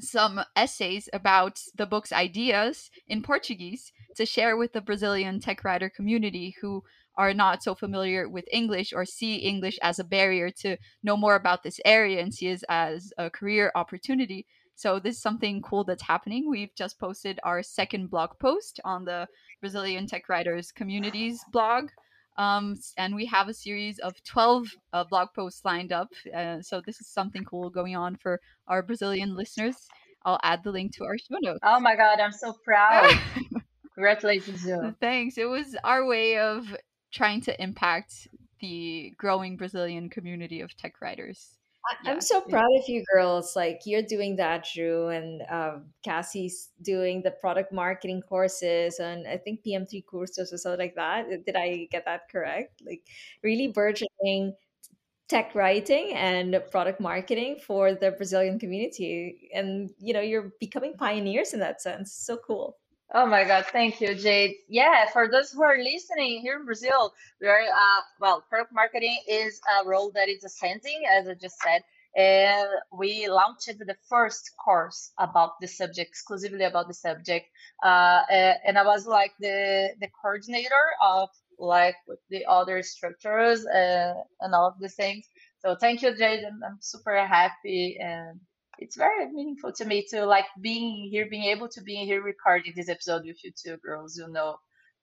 some 0.00 0.40
essays 0.56 1.08
about 1.12 1.60
the 1.76 1.86
book's 1.86 2.12
ideas 2.12 2.90
in 3.08 3.22
Portuguese 3.22 3.92
to 4.16 4.24
share 4.24 4.56
with 4.56 4.72
the 4.72 4.80
Brazilian 4.80 5.40
tech 5.40 5.64
writer 5.64 5.90
community 5.90 6.56
who 6.60 6.82
are 7.16 7.34
not 7.34 7.62
so 7.62 7.74
familiar 7.74 8.28
with 8.28 8.46
English 8.50 8.92
or 8.92 9.04
see 9.04 9.36
English 9.36 9.78
as 9.82 9.98
a 9.98 10.04
barrier 10.04 10.50
to 10.50 10.76
know 11.02 11.16
more 11.16 11.34
about 11.34 11.62
this 11.62 11.78
area 11.84 12.20
and 12.20 12.32
see 12.32 12.46
it 12.48 12.64
as 12.68 13.12
a 13.18 13.28
career 13.28 13.70
opportunity. 13.74 14.46
So 14.74 14.98
this 14.98 15.16
is 15.16 15.22
something 15.22 15.60
cool 15.60 15.84
that's 15.84 16.02
happening. 16.02 16.48
We've 16.48 16.74
just 16.74 16.98
posted 16.98 17.38
our 17.42 17.62
second 17.62 18.10
blog 18.10 18.30
post 18.40 18.80
on 18.84 19.04
the 19.04 19.28
Brazilian 19.62 20.06
Tech 20.06 20.28
Writers 20.28 20.70
Communities 20.72 21.40
blog. 21.52 21.88
Um, 22.36 22.76
and 22.98 23.14
we 23.14 23.26
have 23.26 23.48
a 23.48 23.54
series 23.54 23.98
of 24.00 24.12
12 24.24 24.66
uh, 24.92 25.04
blog 25.04 25.28
posts 25.34 25.64
lined 25.64 25.92
up. 25.92 26.08
Uh, 26.34 26.60
so 26.60 26.82
this 26.84 27.00
is 27.00 27.06
something 27.06 27.44
cool 27.44 27.70
going 27.70 27.96
on 27.96 28.16
for 28.16 28.40
our 28.66 28.82
Brazilian 28.82 29.36
listeners. 29.36 29.76
I'll 30.24 30.40
add 30.42 30.64
the 30.64 30.72
link 30.72 30.94
to 30.96 31.04
our 31.04 31.16
show 31.16 31.36
notes. 31.40 31.60
Oh 31.62 31.80
my 31.80 31.96
God, 31.96 32.20
I'm 32.20 32.32
so 32.32 32.54
proud. 32.64 33.18
Congratulations. 33.94 34.66
Thanks. 35.00 35.38
It 35.38 35.44
was 35.44 35.76
our 35.84 36.06
way 36.06 36.38
of 36.38 36.74
trying 37.12 37.40
to 37.42 37.62
impact 37.62 38.28
the 38.60 39.12
growing 39.16 39.56
Brazilian 39.56 40.08
community 40.08 40.60
of 40.60 40.76
tech 40.76 41.00
writers. 41.00 41.58
I'm 42.06 42.20
so 42.20 42.40
proud 42.40 42.70
of 42.78 42.88
you 42.88 43.04
girls. 43.12 43.56
Like 43.56 43.80
you're 43.86 44.02
doing 44.02 44.36
that, 44.36 44.66
Drew, 44.72 45.08
and 45.08 45.42
um, 45.50 45.86
Cassi's 46.04 46.70
doing 46.80 47.22
the 47.22 47.32
product 47.32 47.72
marketing 47.72 48.22
courses, 48.22 48.98
and 49.00 49.26
I 49.26 49.36
think 49.38 49.62
PM3 49.64 50.04
courses 50.06 50.52
or 50.52 50.58
something 50.58 50.78
like 50.80 50.94
that. 50.94 51.44
Did 51.44 51.56
I 51.56 51.88
get 51.90 52.04
that 52.04 52.28
correct? 52.30 52.82
Like 52.86 53.02
really 53.42 53.68
burgeoning 53.68 54.54
tech 55.28 55.54
writing 55.54 56.12
and 56.14 56.62
product 56.70 57.00
marketing 57.00 57.58
for 57.66 57.94
the 57.94 58.12
Brazilian 58.12 58.58
community, 58.58 59.50
and 59.54 59.90
you 59.98 60.14
know 60.14 60.20
you're 60.20 60.52
becoming 60.60 60.94
pioneers 60.94 61.54
in 61.54 61.60
that 61.60 61.82
sense. 61.82 62.12
So 62.14 62.38
cool. 62.38 62.78
Oh 63.14 63.26
my 63.26 63.44
God, 63.44 63.66
thank 63.72 64.00
you, 64.02 64.14
Jade. 64.14 64.56
Yeah, 64.68 65.08
for 65.10 65.28
those 65.30 65.50
who 65.52 65.62
are 65.62 65.78
listening 65.78 66.42
here 66.42 66.58
in 66.58 66.66
Brazil, 66.66 67.14
we 67.40 67.48
are, 67.48 67.62
uh, 67.62 68.00
well, 68.20 68.44
product 68.50 68.72
marketing 68.74 69.18
is 69.28 69.60
a 69.80 69.88
role 69.88 70.12
that 70.14 70.28
is 70.28 70.44
ascending, 70.44 71.02
as 71.10 71.26
I 71.28 71.34
just 71.34 71.56
said. 71.62 71.82
And 72.16 72.68
we 72.92 73.28
launched 73.28 73.66
the 73.78 73.96
first 74.10 74.50
course 74.62 75.12
about 75.18 75.52
the 75.60 75.68
subject, 75.68 76.10
exclusively 76.10 76.64
about 76.64 76.88
the 76.88 76.94
subject. 76.94 77.46
Uh, 77.82 78.22
and 78.66 78.78
I 78.78 78.84
was 78.84 79.06
like 79.06 79.32
the, 79.40 79.90
the 80.00 80.08
coordinator 80.20 80.84
of 81.02 81.30
like 81.58 81.96
the 82.30 82.44
other 82.46 82.82
structures 82.82 83.66
uh, 83.66 84.14
and 84.40 84.54
all 84.54 84.68
of 84.68 84.78
the 84.80 84.88
things. 84.90 85.26
So 85.60 85.76
thank 85.76 86.02
you, 86.02 86.14
Jade. 86.16 86.44
I'm, 86.44 86.60
I'm 86.64 86.78
super 86.80 87.16
happy 87.26 87.98
and 88.00 88.40
it's 88.78 88.96
very 88.96 89.30
meaningful 89.32 89.72
to 89.74 89.84
me 89.84 90.06
to 90.10 90.24
like 90.26 90.46
being 90.60 91.08
here, 91.10 91.26
being 91.30 91.44
able 91.44 91.68
to 91.68 91.82
be 91.82 91.96
here 92.04 92.22
recording 92.22 92.72
this 92.76 92.88
episode 92.88 93.22
with 93.26 93.42
you 93.44 93.52
two 93.52 93.76
girls. 93.78 94.16
You 94.16 94.28
know, 94.28 94.56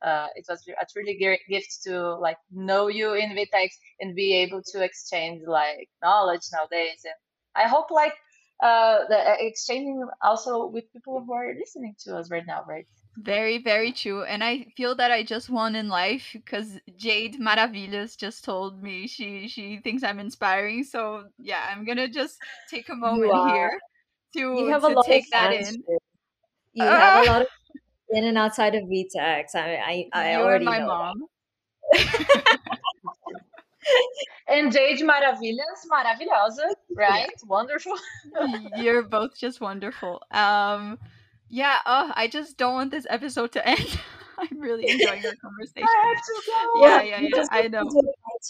uh, 0.04 0.28
it 0.36 0.46
was 0.50 0.64
a 0.68 0.86
truly 0.92 1.18
great 1.18 1.42
gift 1.50 1.80
to 1.86 2.16
like 2.16 2.38
know 2.52 2.88
you 2.88 3.14
in 3.14 3.30
Vtex 3.32 3.70
and 4.00 4.16
be 4.16 4.34
able 4.36 4.62
to 4.72 4.84
exchange 4.84 5.42
like 5.48 5.90
knowledge 6.02 6.44
nowadays. 6.54 7.02
And 7.06 7.16
I 7.56 7.68
hope 7.68 7.92
like 7.92 8.14
uh, 8.62 9.00
the 9.10 9.18
uh, 9.18 9.36
exchanging 9.40 10.06
also 10.22 10.68
with 10.68 10.92
people 10.94 11.24
who 11.26 11.34
are 11.34 11.54
listening 11.54 11.96
to 12.06 12.18
us 12.18 12.30
right 12.32 12.46
now, 12.48 12.64
right? 12.68 12.88
Very, 13.22 13.58
very 13.58 13.92
true. 13.92 14.24
And 14.24 14.42
I 14.44 14.68
feel 14.78 14.96
that 14.96 15.12
I 15.12 15.24
just 15.24 15.50
won 15.50 15.76
in 15.76 15.90
life 15.90 16.30
because 16.32 16.80
Jade 16.96 17.38
Maravillas 17.40 18.18
just 18.18 18.46
told 18.46 18.82
me 18.82 19.08
she 19.08 19.50
she 19.50 19.80
thinks 19.84 20.04
I'm 20.04 20.20
inspiring. 20.20 20.86
So 20.86 21.26
yeah, 21.38 21.66
I'm 21.70 21.84
gonna 21.86 22.08
just 22.08 22.38
take 22.70 22.88
a 22.88 22.96
moment 22.96 23.34
here 23.52 23.78
to, 24.38 24.80
to 24.80 25.04
take 25.06 25.30
that 25.32 25.52
in. 25.52 25.84
You 26.74 26.86
uh, 26.86 26.98
have 26.98 27.26
a 27.26 27.32
lot 27.32 27.42
of 27.42 27.48
in 28.12 28.24
and 28.24 28.38
outside 28.38 28.76
of 28.76 28.84
Vtex. 28.84 29.54
I 29.54 29.76
I, 29.76 30.10
I 30.14 30.36
already 30.36 30.64
my 30.64 30.80
know 30.80 30.88
mom. 30.88 31.26
and 34.48 34.72
Jade 34.72 35.02
Maravillas, 35.02 35.88
maravilhosa, 35.92 36.74
right? 36.96 37.28
Yeah. 37.28 37.48
Wonderful. 37.48 37.98
You're 38.78 39.04
both 39.04 39.38
just 39.38 39.60
wonderful. 39.60 40.22
Um 40.32 40.98
yeah, 41.50 41.78
uh, 41.86 42.12
I 42.16 42.28
just 42.28 42.58
don't 42.58 42.74
want 42.74 42.92
this 42.92 43.08
episode 43.10 43.52
to 43.54 43.68
end. 43.68 44.00
I'm 44.38 44.60
really 44.60 44.90
enjoying 44.90 45.26
our 45.26 45.36
conversation. 45.42 45.88
I 45.88 46.14
go. 46.48 46.82
Yeah, 46.82 47.02
yeah, 47.02 47.20
yeah. 47.22 47.46
I 47.52 47.68
know. 47.68 47.90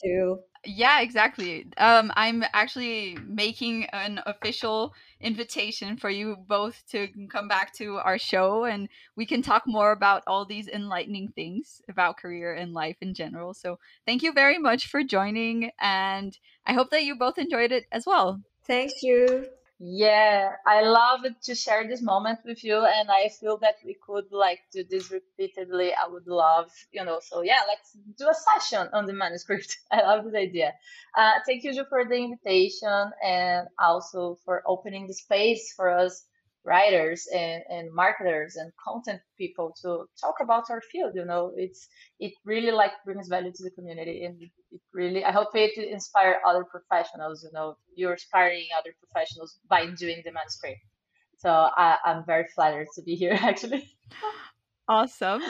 Too. 0.04 0.40
Yeah, 0.66 1.02
exactly. 1.02 1.68
Um, 1.78 2.12
I'm 2.16 2.44
actually 2.54 3.18
making 3.26 3.86
an 3.86 4.22
official 4.26 4.94
invitation 5.22 5.98
for 5.98 6.10
you 6.10 6.36
both 6.48 6.84
to 6.92 7.08
come 7.30 7.48
back 7.48 7.74
to 7.76 7.96
our 7.98 8.20
show, 8.20 8.66
and 8.66 8.90
we 9.16 9.26
can 9.26 9.42
talk 9.42 9.64
more 9.66 9.92
about 9.92 10.24
all 10.28 10.46
these 10.46 10.68
enlightening 10.68 11.30
things 11.30 11.82
about 11.90 12.18
career 12.18 12.54
and 12.54 12.74
life 12.74 12.98
in 13.02 13.14
general. 13.14 13.54
So, 13.54 13.80
thank 14.06 14.22
you 14.22 14.32
very 14.34 14.60
much 14.60 14.88
for 14.88 15.02
joining, 15.02 15.72
and 15.80 16.38
I 16.68 16.74
hope 16.74 16.92
that 16.92 17.04
you 17.04 17.16
both 17.16 17.38
enjoyed 17.38 17.72
it 17.72 17.86
as 17.92 18.06
well. 18.06 18.42
Thanks, 18.66 19.02
you. 19.02 19.48
Yeah, 19.82 20.56
I 20.68 20.82
love 20.82 21.22
to 21.44 21.56
share 21.56 21.88
this 21.88 22.02
moment 22.02 22.40
with 22.44 22.64
you, 22.66 22.84
and 22.86 23.10
I 23.10 23.30
feel 23.30 23.58
that 23.60 23.76
we 23.86 23.96
could 24.06 24.26
like 24.30 24.60
do 24.74 24.84
this 24.84 25.10
repeatedly. 25.10 25.94
I 25.94 26.06
would 26.08 26.28
love, 26.28 26.70
you 26.92 27.06
know. 27.06 27.20
So 27.24 27.42
yeah, 27.44 27.62
let's 27.66 27.94
do 28.18 28.28
a 28.30 28.34
session 28.34 28.90
on 28.92 29.06
the 29.06 29.14
manuscript. 29.14 29.78
I 29.92 30.02
love 30.02 30.26
this 30.26 30.36
idea. 30.36 30.74
Uh, 31.18 31.32
thank 31.46 31.64
you 31.64 31.74
for 31.88 32.04
the 32.04 32.16
invitation, 32.16 33.12
and 33.24 33.70
also 33.80 34.38
for 34.44 34.64
opening 34.68 35.08
the 35.08 35.14
space 35.14 35.74
for 35.76 35.90
us 35.90 36.26
writers 36.70 37.28
and, 37.34 37.64
and 37.70 37.86
marketers 37.94 38.56
and 38.56 38.72
content 38.88 39.20
people 39.38 39.76
to 39.82 40.06
talk 40.22 40.36
about 40.42 40.66
our 40.70 40.82
field 40.92 41.14
you 41.16 41.26
know? 41.26 41.52
It's 41.56 41.88
it 42.20 42.34
really 42.46 42.72
like 42.72 42.92
brings 43.04 43.28
value 43.28 43.52
to 43.52 43.64
the 43.64 43.72
community 43.72 44.26
and 44.26 44.42
it 44.42 44.82
really 44.94 45.26
i 45.26 45.32
hope 45.32 45.50
it 45.56 45.78
inspire 45.78 46.38
other 46.48 46.64
professionals 46.64 47.44
you 47.44 47.52
know? 47.54 47.78
You're 47.96 48.14
inspiring 48.14 48.68
other 48.78 48.94
professionals 49.04 49.58
by 49.68 49.82
doing 50.04 50.22
the 50.24 50.32
manuscript 50.32 50.82
so 51.38 51.50
I, 51.50 51.98
i'm 52.06 52.24
very 52.26 52.46
flattered 52.56 52.88
to 52.96 53.02
be 53.02 53.16
here 53.16 53.38
actually. 53.50 53.90
Awesome. 54.88 55.44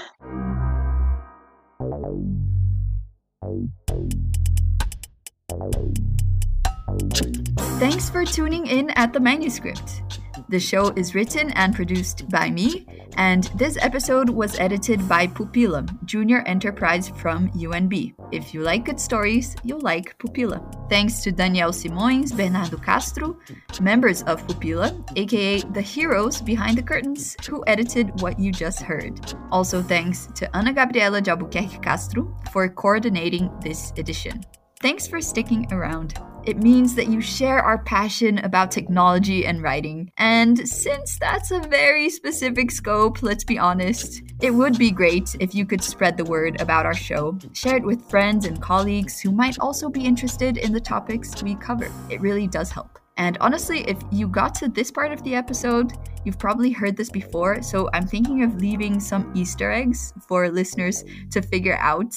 Thanks 7.79 8.10
for 8.10 8.25
tuning 8.25 8.67
in 8.67 8.89
at 8.91 9.13
the 9.13 9.21
manuscript. 9.21 10.01
The 10.50 10.60
show 10.60 10.90
is 10.96 11.14
written 11.14 11.52
and 11.52 11.76
produced 11.76 12.28
by 12.28 12.50
me, 12.50 12.88
and 13.18 13.44
this 13.56 13.78
episode 13.82 14.32
was 14.32 14.58
edited 14.58 15.08
by 15.08 15.28
Pupila, 15.28 15.86
junior 16.06 16.42
enterprise 16.48 17.08
from 17.08 17.50
UNB. 17.52 18.16
If 18.32 18.52
you 18.52 18.62
like 18.62 18.86
good 18.86 19.00
stories, 19.00 19.56
you'll 19.64 19.82
like 19.82 20.18
Pupila. 20.18 20.60
Thanks 20.90 21.22
to 21.22 21.32
Daniel 21.32 21.70
Simões, 21.70 22.36
Bernardo 22.36 22.78
Castro, 22.78 23.38
members 23.80 24.24
of 24.24 24.42
Pupila, 24.48 24.90
aka 25.16 25.62
the 25.62 25.84
heroes 25.84 26.42
behind 26.42 26.80
the 26.80 26.84
curtains, 26.84 27.38
who 27.48 27.64
edited 27.68 28.20
what 28.20 28.40
you 28.40 28.52
just 28.52 28.82
heard. 28.82 29.20
Also, 29.52 29.84
thanks 29.84 30.30
to 30.34 30.50
Ana 30.58 30.74
Gabriela 30.74 31.22
de 31.22 31.30
Albuquerque 31.30 31.78
Castro 31.84 32.36
for 32.52 32.68
coordinating 32.70 33.52
this 33.62 33.94
edition. 33.98 34.44
Thanks 34.82 35.06
for 35.06 35.22
sticking 35.22 35.72
around. 35.72 36.16
It 36.45 36.58
means 36.58 36.95
that 36.95 37.08
you 37.08 37.21
share 37.21 37.60
our 37.60 37.78
passion 37.84 38.39
about 38.39 38.71
technology 38.71 39.45
and 39.45 39.62
writing. 39.62 40.12
And 40.17 40.67
since 40.67 41.19
that's 41.19 41.52
a 41.52 41.60
very 41.60 42.10
specific 42.10 42.71
scope, 42.71 43.21
let's 43.21 43.43
be 43.43 43.60
honest, 43.60 44.21
it 44.41 44.52
would 44.52 44.78
be 44.78 44.91
great 44.91 45.36
if 45.39 45.54
you 45.54 45.65
could 45.65 45.84
spread 45.84 46.17
the 46.17 46.25
word 46.25 46.60
about 46.62 46.86
our 46.86 46.95
show. 46.95 47.38
Share 47.54 47.78
it 47.78 47.84
with 47.84 48.10
friends 48.10 48.45
and 48.45 48.62
colleagues 48.62 49.19
who 49.19 49.32
might 49.32 49.60
also 49.60 49.89
be 49.89 50.06
interested 50.06 50.58
in 50.58 50.71
the 50.71 50.80
topics 50.80 51.43
we 51.43 51.56
cover. 51.56 51.91
It 52.10 52.21
really 52.21 52.47
does 52.47 52.71
help. 52.71 52.99
And 53.19 53.38
honestly, 53.41 53.82
if 53.82 53.97
you 54.12 54.29
got 54.29 54.55
to 54.55 54.69
this 54.69 54.89
part 54.89 55.12
of 55.12 55.21
the 55.23 55.36
episode, 55.36 55.91
you've 56.23 56.39
probably 56.39 56.71
heard 56.71 56.95
this 56.95 57.10
before, 57.10 57.62
so 57.62 57.89
I'm 57.93 58.08
thinking 58.08 58.43
of 58.43 58.55
leaving 58.62 59.01
some 59.01 59.29
Easter 59.36 59.69
eggs 59.71 60.13
for 60.25 60.49
listeners 60.49 61.03
to 61.32 61.41
figure 61.41 61.77
out. 61.79 62.15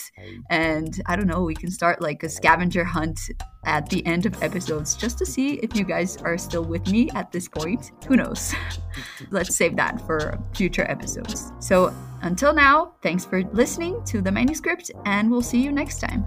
And 0.49 1.03
I 1.07 1.17
don't 1.17 1.27
know, 1.27 1.43
we 1.43 1.57
can 1.57 1.73
start 1.73 2.01
like 2.01 2.23
a 2.23 2.29
scavenger 2.29 2.85
hunt 2.85 3.21
at 3.65 3.89
the 3.91 4.07
end 4.07 4.27
of 4.27 4.41
episodes 4.45 4.95
just 4.95 5.19
to 5.19 5.27
see 5.27 5.55
if 5.55 5.75
you 5.75 5.83
guys 5.83 6.19
are 6.19 6.39
still 6.39 6.65
with 6.65 6.87
me 6.89 7.11
at 7.17 7.33
this 7.33 7.49
point. 7.49 7.91
Who 8.07 8.15
knows? 8.15 8.55
Let's 9.33 9.57
save 9.57 9.75
that 9.77 10.01
for 10.07 10.39
future 10.55 10.89
episodes. 10.89 11.53
So 11.59 11.93
until 12.23 12.55
now, 12.55 12.95
thanks 13.03 13.25
for 13.25 13.43
listening 13.53 14.05
to 14.05 14.23
the 14.23 14.31
manuscript, 14.31 14.93
and 15.05 15.29
we'll 15.29 15.43
see 15.43 15.61
you 15.61 15.73
next 15.73 15.99
time. 15.99 16.25